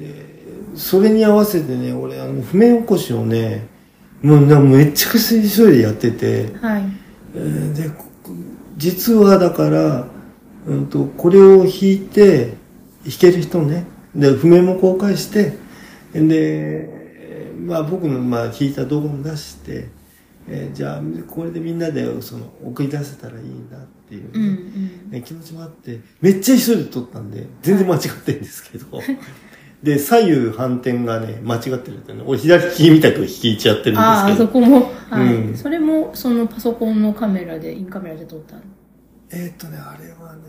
[0.00, 0.26] で、
[0.74, 3.68] それに合わせてね、俺、あの、譜面起こしをね、
[4.22, 6.84] もうなめっちゃくちゃ急いでやってて、はい。
[7.34, 8.04] えーで、こ
[8.76, 10.08] 実はだから、
[10.66, 12.54] うんと、これを弾いて、
[13.04, 13.86] 弾ける人ね。
[14.14, 15.56] で、譜面も公開して、
[16.12, 16.95] で、
[17.58, 19.88] まあ僕のまあ弾いた動画も出して、
[20.48, 24.46] えーじゃあこれでみんなでその送り出せたらいいなっていうね、うんう
[25.08, 25.10] ん。
[25.10, 28.86] ね気持ちもあって、めっちゃ急いで撮ったんで、全然間違ってるんですけど、
[29.82, 35.56] で、左右反転がね、間違ってるってね、俺左利きみたく弾いちゃってるんああ、ですけど、そこも、はい、うん。
[35.56, 38.62] それも、そのパソコンのカメラで、インカメラで撮ったの？
[39.30, 40.42] えーっとね、あれはね、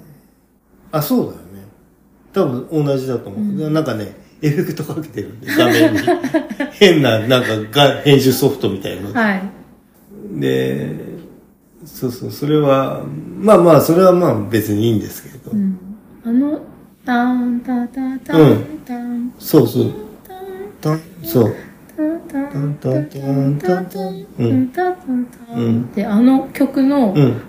[0.92, 1.68] あ、そうだよね。
[2.32, 3.72] 多分同じだと思う。
[3.72, 6.00] なんかね、エフェクトかけてるんで、画面に。
[6.74, 9.14] 変な、なんかが、編集ソフトみたいなの。
[9.14, 9.42] はい。
[10.40, 10.96] で、
[11.86, 13.04] そうそう、それは、
[13.40, 15.52] まあまあ、それはまあ別にいいんですけど。
[15.52, 15.78] うん。
[16.24, 16.62] あの、
[17.06, 19.94] タンタタタンうんタンそうそう。
[20.82, 21.56] タンたそう。
[21.96, 24.26] タンタンタンタンタンタンタン。
[24.38, 24.68] うん。
[24.70, 27.42] タンタンタンうんで、あの曲のうん。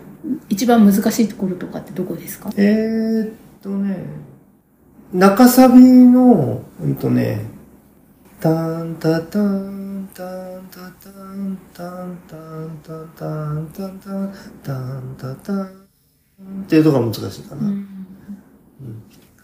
[0.51, 2.51] 一番難しいところとかってどこですか？
[2.57, 3.31] えー、っ
[3.63, 3.97] とね、
[5.13, 7.41] 中サビの、うんとね、
[8.41, 15.67] タンタタン、タンタタン、タンタンタンタンタンタン、タンタタン
[16.63, 17.73] っていうとこが難しいかな。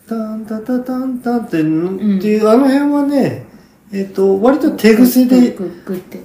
[0.07, 3.46] タンタタタンタンって、っていう、あの辺はね、
[3.90, 5.57] えっと、割と手癖で、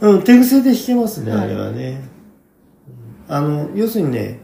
[0.01, 2.01] うん、手癖で弾けますね、あれはね。
[3.29, 4.39] あの、要するにね、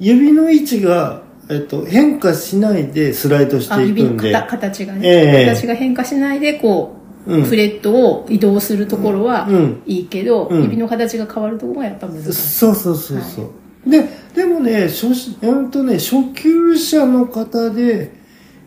[0.00, 4.32] 指の位置が、えっと、変化しないでスライドしあ、ていく指んで。
[4.32, 5.46] 形形がね、ええ。
[5.46, 7.42] 形が変化しないで、こう、うん。
[7.42, 9.82] フレットを移動するところはうん。
[9.84, 10.62] いいけど、うん。
[10.62, 12.32] 指の形が変わるところがやっぱ難しい。
[12.32, 13.42] そうそうそうそ
[13.86, 13.90] う。
[13.90, 18.12] で、でもね、初心、えっとね、初級者の方で、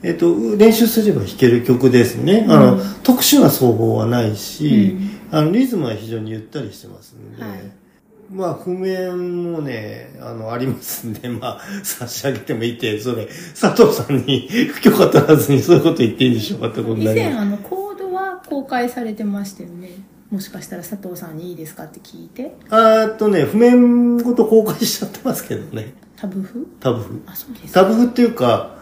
[0.03, 2.45] えっと、練習すれば弾ける曲ですね。
[2.49, 2.81] あの、うん。
[3.03, 4.97] 特殊な奏法はないし、
[5.31, 5.37] うん。
[5.37, 7.82] あの、リズムは非常にゆったりしてますんで、はい
[8.31, 13.27] まあ、譜面もね、あの、ありますんで、 まあ、差し上げてもいいって、それ、
[13.59, 17.33] 佐藤さんに不 許可取らずにそういうこと言っていいんでしょうかってことに以なります。
[17.33, 19.89] 前あのコードは公開されてましたよね。
[20.31, 22.55] もしかしたら佐藤さんにいいですかって聞いて。
[22.69, 25.93] あーっとね、譜面ごと公開しちゃってますけどね。
[26.15, 26.65] タブ譜？
[26.79, 27.21] タブ譜。
[27.27, 27.81] あ、そうですか。
[27.81, 28.77] タブ譜っていうか、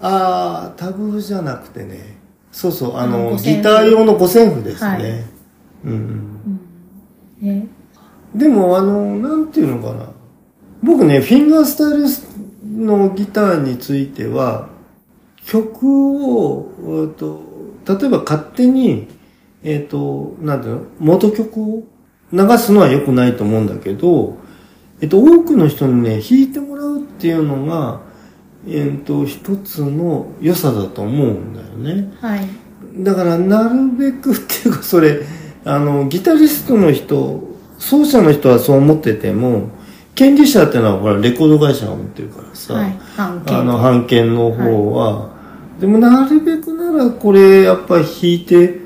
[0.00, 2.16] あー、タブ譜じゃなくてね、
[2.52, 4.88] そうそう、ああの、ギター用の五線譜ですね。
[4.88, 5.24] はい
[5.84, 5.90] うん。
[7.42, 7.58] うん。
[7.60, 7.66] ね。
[8.34, 10.08] でも、あの、なんていうのかな。
[10.82, 14.68] 僕ね、フィンガースタイルのギターについては、
[15.46, 15.86] 曲
[16.48, 17.42] を、えっと、
[17.86, 19.08] 例えば勝手に、
[19.62, 21.84] えっと、なんていうの、元曲を
[22.32, 24.36] 流すのは良くないと思うんだけど、
[25.00, 28.00] えっと、多くの人にね、弾いてもらうっていうのが、
[28.66, 32.12] えっと、一つの良さだと思うんだよね。
[32.20, 32.48] はい。
[32.98, 35.20] だから、なるべくっていうか、それ、
[35.64, 37.53] あの、ギタリストの人、
[37.84, 39.68] 奏者の人はそう思ってても、
[40.14, 42.98] 権利者ってのは、ほら、レコード会社が持ってるからさ、はい。
[43.18, 45.30] あの、版権の方は、
[45.78, 48.78] でも、なるべくなら、これ、やっぱ弾いて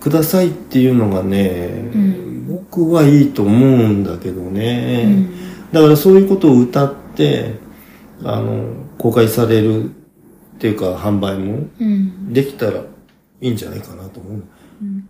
[0.00, 5.04] くださいっていうのがね、うん僕はいいと思うんだけどね。
[5.06, 7.54] うんだから、そういうことを歌って、
[8.22, 9.88] あの、公開されるっ
[10.58, 12.34] ていうか、販売もうん。
[12.34, 12.82] できたら
[13.40, 14.42] いいんじゃないかなと思う。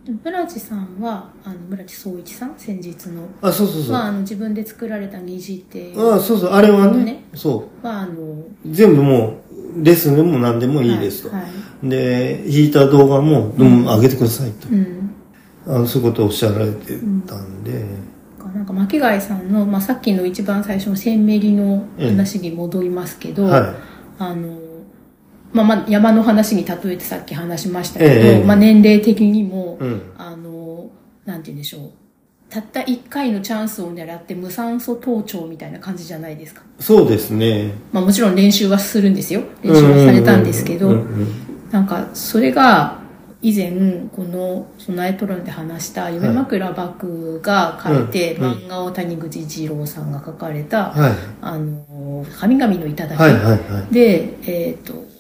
[0.07, 3.93] 村地さんは、あの、村地総一さん、先日の、あ、そうそうそう。
[3.93, 8.45] は、あの、自分で作られた虹って、あそうそう、あれはね、ねそは、あの、う。
[8.67, 9.39] 全部も
[9.77, 11.31] う、レッスンでも何でもいいですと。
[11.31, 11.43] はい。
[11.43, 14.69] はいで、弾いた動画も、どうも上げてくださいと。
[14.69, 15.11] うん。
[15.67, 17.85] あのそういうことをおっしゃられてたんで、
[18.55, 23.75] なんか巻貝さんの、まあ、さっきの一番最初のセンメリの話に戻りますけど、は
[24.19, 24.59] あの
[25.53, 30.13] まあまあ山の話に例えてさっき話しましたけど、ええまあ年齢的にも、うん。
[30.17, 30.91] あの、
[31.25, 31.91] なんて言うんでしょう。
[32.49, 36.63] たった一回のチャンスを狙って無酸素登頂みたいな感じじゃないですか。
[36.79, 37.73] そうですね。
[37.93, 39.43] まあもちろん練習はするんですよ。
[39.63, 40.93] 練習はされたんですけど、
[41.71, 43.03] なんかそれが
[43.41, 43.71] 以前
[44.15, 51.13] この備えトロンで話した夢枕幕が書いて、漫画を谷口二郎さんが書かれた、はい。
[51.41, 53.95] あの、神々の頂き、はいはいはい。
[53.95, 55.12] で、えっ、と、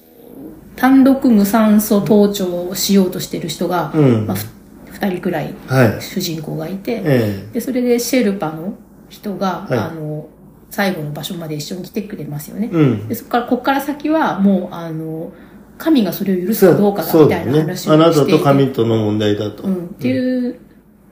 [0.76, 4.46] 単独無酸素登頂をしようとしてる人が、うんまあ、ふ
[4.92, 6.02] 二人くらいはい。
[6.02, 8.74] 主人公がいて、えで、それでシェルパの
[9.08, 10.28] 人が、はいあの、
[10.70, 12.76] 最後の場所まで一緒に来てくれますよねえ。
[12.76, 13.08] うん。
[13.08, 15.32] で、そこから、ここから先はもう、あの、
[15.76, 17.52] 神がそれを許すかどうかだみたいな。
[17.52, 19.64] 話をしていて、あなたと神との問題だと。
[19.64, 20.58] うん、っていう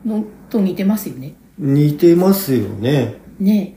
[0.07, 1.35] のと似てますよね。
[1.59, 3.17] 似てますよね。
[3.39, 3.77] ね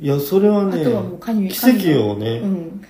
[0.00, 2.82] いや、それはね、あとはもう神奇跡をね、うん、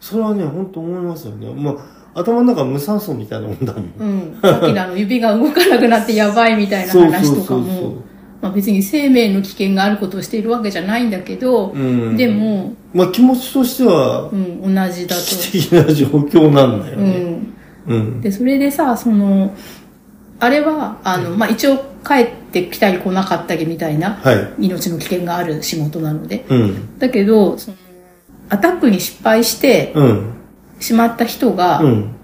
[0.00, 1.52] それはね、本当思いますよね。
[1.52, 1.72] ま
[2.14, 3.92] あ、頭の中無酸素みたいなもんだもん。
[3.98, 4.04] う
[4.38, 4.40] ん。
[4.40, 7.96] さっきのあの指が動かなくなってやばいみたいな話とかも、
[8.40, 15.22] まあ別に生命の危険があることをしているわけじゃないんだけど、うんでも、まあ気持ちとしてはう、ん、同じだと。
[15.22, 17.08] 危機的な状況なんだようね。
[17.08, 17.54] ん。
[17.86, 18.20] うん。
[18.20, 19.54] で、それでさ、その、
[20.40, 21.76] あれは、あの、まあ一応
[22.06, 24.66] 帰ってきたり来なかったりみたいな、はい。
[24.66, 26.46] 命の危険がある仕事なので。
[26.48, 26.98] うん。
[26.98, 27.76] だけど、その、
[28.48, 30.34] アタックに失敗してうん。
[30.80, 32.14] しまった人が、うん。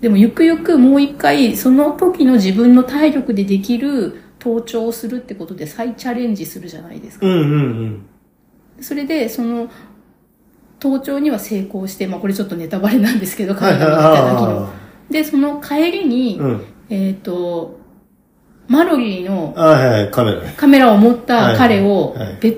[0.00, 7.26] でもゆくゆくもう一回、その時の自分の体力でできる登頂をするってことで再チャレンジするじゃないですか。
[7.26, 7.32] うん。
[7.32, 8.06] うん。
[8.80, 9.68] それで、その、
[10.82, 14.64] 登頂には成功して、まあこれちょっとネタバレなんですけど、はいはい彼らのいただきの。
[14.66, 14.70] あ
[15.10, 16.44] で、その帰りに、あ。
[16.44, 16.64] うん。
[16.88, 17.78] えっ、と、
[18.70, 19.52] マロリーの
[20.56, 22.56] カメラを持った彼をはいはい、べ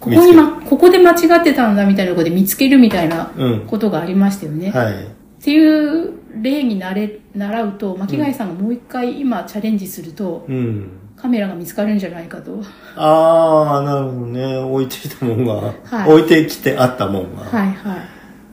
[0.00, 3.60] ここにま、ここで間違ってたんだみたいなところで見つけるみたいなうん。
[3.66, 4.70] ことがありましたよね。
[4.70, 4.92] はい。
[4.92, 4.96] っ
[5.42, 10.88] ていう例になれ、習うと、巻貝さんがもう一回今チャレンジすると、うん。
[11.16, 12.60] カメラが見つかるんじゃないかと。
[12.94, 14.56] ああ、なるほどね。
[14.56, 17.42] 置いてきたもんが、はい置いてきてあったもんが。
[17.44, 17.98] はいはい。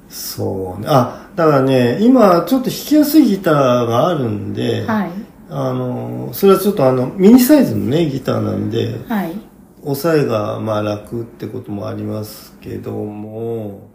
[0.07, 0.87] そうね。
[0.89, 5.09] あ、だからね、今ちょっと弾きやすいギターがあるんで、はい。
[5.49, 9.33] あの、それはちょっとあの、ミニサイズのね、ギターなんで、はい。
[9.85, 13.89] 押さえがまあ楽ってこともありますけども、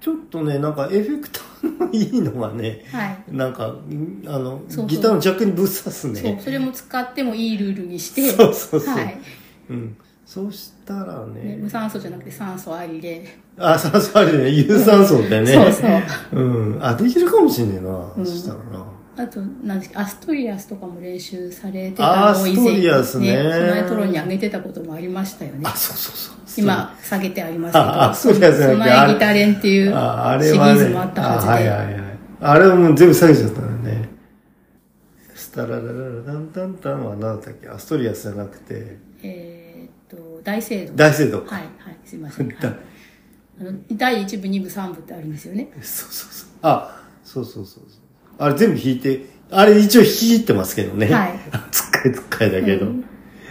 [0.00, 3.18] ちょっとね、なんかエフェクターのいいのがね、はい。
[3.28, 6.40] なんか、んあの、そうそうギターのジャックにぶっ刺すそう、ね。
[6.42, 8.94] それも使ってもいいルールにして、そうそうそう。
[8.94, 9.20] はい。
[9.68, 9.96] うん。
[10.24, 13.26] そうしたらねね、無酸素じゃなくて酸素ありで。
[13.58, 15.52] あ、酸素あるね、有酸素でね。
[15.52, 15.88] そうそ
[16.38, 16.40] う。
[16.40, 16.78] うん。
[16.80, 18.86] あ、できるかもしんねえな、うんそしたらな。
[19.22, 25.70] あと、なんですか、アストリアスとかも練習されてあたのを以アストリアスねそのエトロに上げてたこともありましたよねあ、。
[25.76, 26.64] そうそうそう。
[26.64, 27.84] 今、下げてありますけど。
[27.84, 29.94] あアストリアス備えギタレンっていうシリ。
[29.94, 31.52] ーズもあったはずで。
[31.52, 32.04] あはいはいはい。
[32.40, 34.08] あれはもう全部下げちゃったんだね。
[35.34, 37.68] スタララララダンタンタンは何だったっけ？
[37.68, 40.94] アストリアスじゃなくて、えーっと、大聖堂。
[40.94, 41.38] 大聖堂。
[41.38, 41.68] はい、はい、
[42.04, 42.46] すいません。
[42.46, 42.72] はいだ
[43.60, 45.70] あの第1部、2部、3部ってあるんですよね。
[45.82, 46.48] そうそうそう。
[46.62, 48.09] あ、そうそうそうそう。
[48.40, 51.06] あれ全部弾いて、あれ一応弾いてますけどね。
[51.06, 51.38] はい。
[51.70, 52.86] つっかいつっかいだけど。
[52.86, 53.04] うん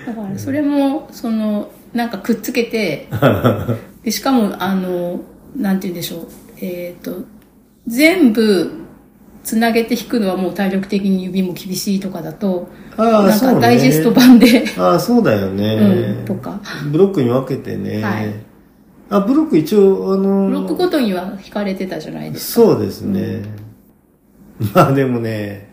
[0.06, 3.08] だから、それも、その、なんかくっつけて、
[4.04, 5.20] でしかも、あの、
[5.56, 6.28] なんて言うんでしょう。
[6.62, 7.24] えーっと、
[7.86, 8.72] 全部、
[9.44, 13.40] つなげて弾くのはもう体力的に指も厳しいとかだと、ああ、なん。
[13.40, 15.76] かダイジェスト版で、ああ、そうだよね。
[16.20, 16.60] うん、とか。
[16.92, 18.02] ブロックに分けてね。
[18.02, 18.34] はい
[19.12, 22.68] あ、ブロック一応、あのブロックごとには弾かれてたじゃないですか。
[22.68, 23.42] そうですね。
[24.74, 25.70] まあでもね、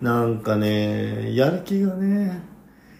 [0.00, 2.42] なんかね、やる気がね、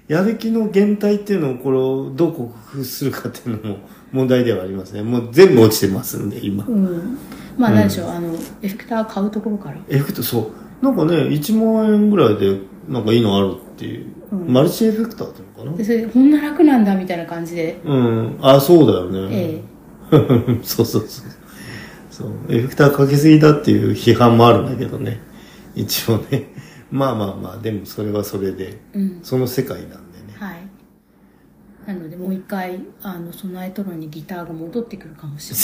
[0.09, 3.79] やる気の減退っていうのをこれをどう克服するかっていうのも
[4.13, 5.03] 問題ではありますね。
[5.03, 6.65] もう全部落ちてますんで、今。
[6.67, 7.19] うん。
[7.57, 9.77] まあ、なんでしょう、あの、エフェクター買うところから。
[9.89, 10.53] エフェクト、そ
[10.83, 10.85] う。
[10.85, 12.59] なんかね、1万円ぐらいで
[12.89, 14.07] なんかいいのあるっていう。
[14.33, 18.39] うんマルチエフェクターっていうのかで、それで、こんな楽なんだみたいな感じで、なうん。
[18.43, 19.29] あ、そうだよね。
[19.31, 19.63] え
[20.63, 21.27] そうそうそう。
[22.15, 22.29] そう。
[22.49, 25.19] エフェクターかけすぎだっていう批判もあるんだけどね。
[25.75, 26.47] 一応ね。
[26.93, 29.19] まあまあまあ、でもそれはそれで、えうん。
[29.25, 30.01] その世界なんでね。
[30.39, 30.69] はい。
[31.89, 35.59] なので、もう一回、あの、備えトロにギターが戻ってくるかもしれ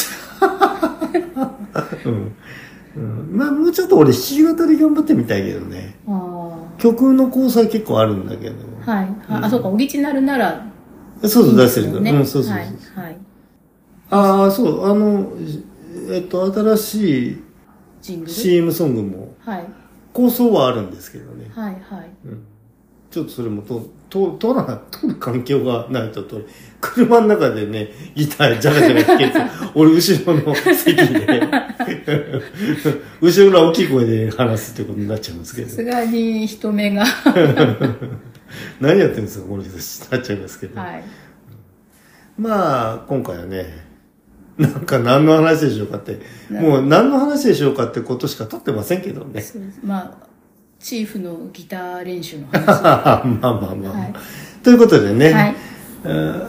[2.11, 2.33] うん。
[2.97, 5.95] うん、まあもうちょっと俺弾き語り頑張ってみたいけどね。
[6.79, 8.57] 曲の構成結構あるんだけど。
[8.85, 8.91] あ。
[8.91, 9.09] はい。
[9.29, 10.67] あ、あそうか、オリジナルなら
[11.23, 12.13] そうそう、いい出せるから。
[12.13, 12.53] うん、そうそうそう。
[12.55, 12.65] はい。
[12.65, 13.17] はい。
[14.11, 15.31] ああ、そう、あの、
[16.11, 17.45] えっと、新しい
[18.03, 19.65] ジングル？CM ソングもはい。
[20.13, 21.51] 構想はあるんですけどね。
[21.55, 22.11] はい、はい。
[22.25, 22.47] うん。
[23.11, 26.41] ちょっとそれもと、と、通らない、通る環境がないと、と
[26.81, 29.39] 車の中でね、ギタージャカジャカ弾けて、
[29.75, 31.51] 俺後ろの席で、
[33.21, 35.69] 後ろから大きい声で話すってことになっちゃうんですけど。
[35.69, 37.05] さすがに人目が。
[38.81, 40.81] 何やってるんですか、この人たちなっちゃいますけど。
[40.81, 41.05] はい。
[42.39, 43.90] まあ、今回はね、
[44.61, 49.43] なんか何の話でしょうかって、もう何の話でしょうかってことしか経ってませんけどね。
[49.83, 50.27] まあ、
[50.79, 52.67] チーフのギター練習の話。
[52.83, 53.93] まあまあまあまあ。
[53.93, 54.15] はい
[54.63, 55.57] ということでね、はい。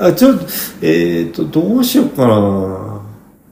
[0.09, 0.45] あちょっと、
[0.81, 3.01] えっ、と、どうしようかな。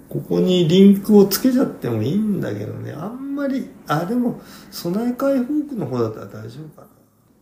[0.09, 4.41] ここにリンクをつけちゃってもいいんだけどね、あんまり、あ、でも、
[4.71, 6.87] 備え替えフォークの方だったら大丈夫かな。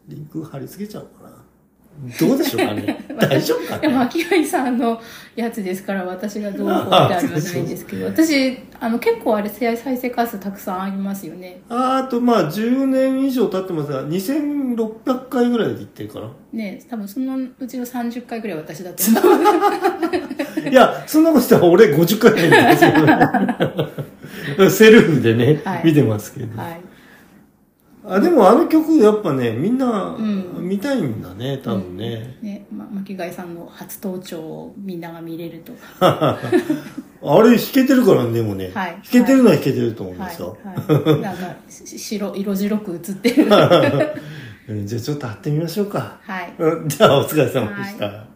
[0.09, 1.36] リンク貼り付けちゃおうかな。
[2.19, 3.05] どうでしょうかね？
[3.19, 4.01] 大丈夫かでも、な。
[4.03, 5.01] 秋貝さんの
[5.35, 11.61] やつですから、私がどうこうってあるわけないんですけど、私、あの、結構あれ、再生回数たくさんありますよね。
[11.69, 16.27] ああと、まあ、10年以上経ってますが、2600回ぐらいで言ってるかな？
[16.53, 19.35] ね多分そのうちの30回ぐらい私だと思
[20.65, 20.69] う。
[20.69, 24.69] いや、そんなことしたら俺50回なんですよ。
[24.69, 26.61] セルフでね、はい見てますけど。
[26.61, 26.81] はい。
[28.09, 32.37] あ、でもあの曲やっぱね、みんなうん見たいんだね、多分ね。
[32.41, 35.73] ね、ま、巻貝さんの初登頂をみんなが見れると。
[35.99, 38.71] あれ弾けてるからね、でもね。
[38.73, 40.29] はい弾けてるのは弾けてると思うんはい。
[40.29, 40.57] ですよ。
[40.63, 40.73] は
[41.17, 41.21] い。
[41.21, 43.47] なんか、し 白、色白く映ってる。
[44.69, 46.19] うんじゃあちょっと貼ってみましょうか。
[46.21, 46.53] はい。
[46.57, 48.26] うんじゃあお疲れ様でした。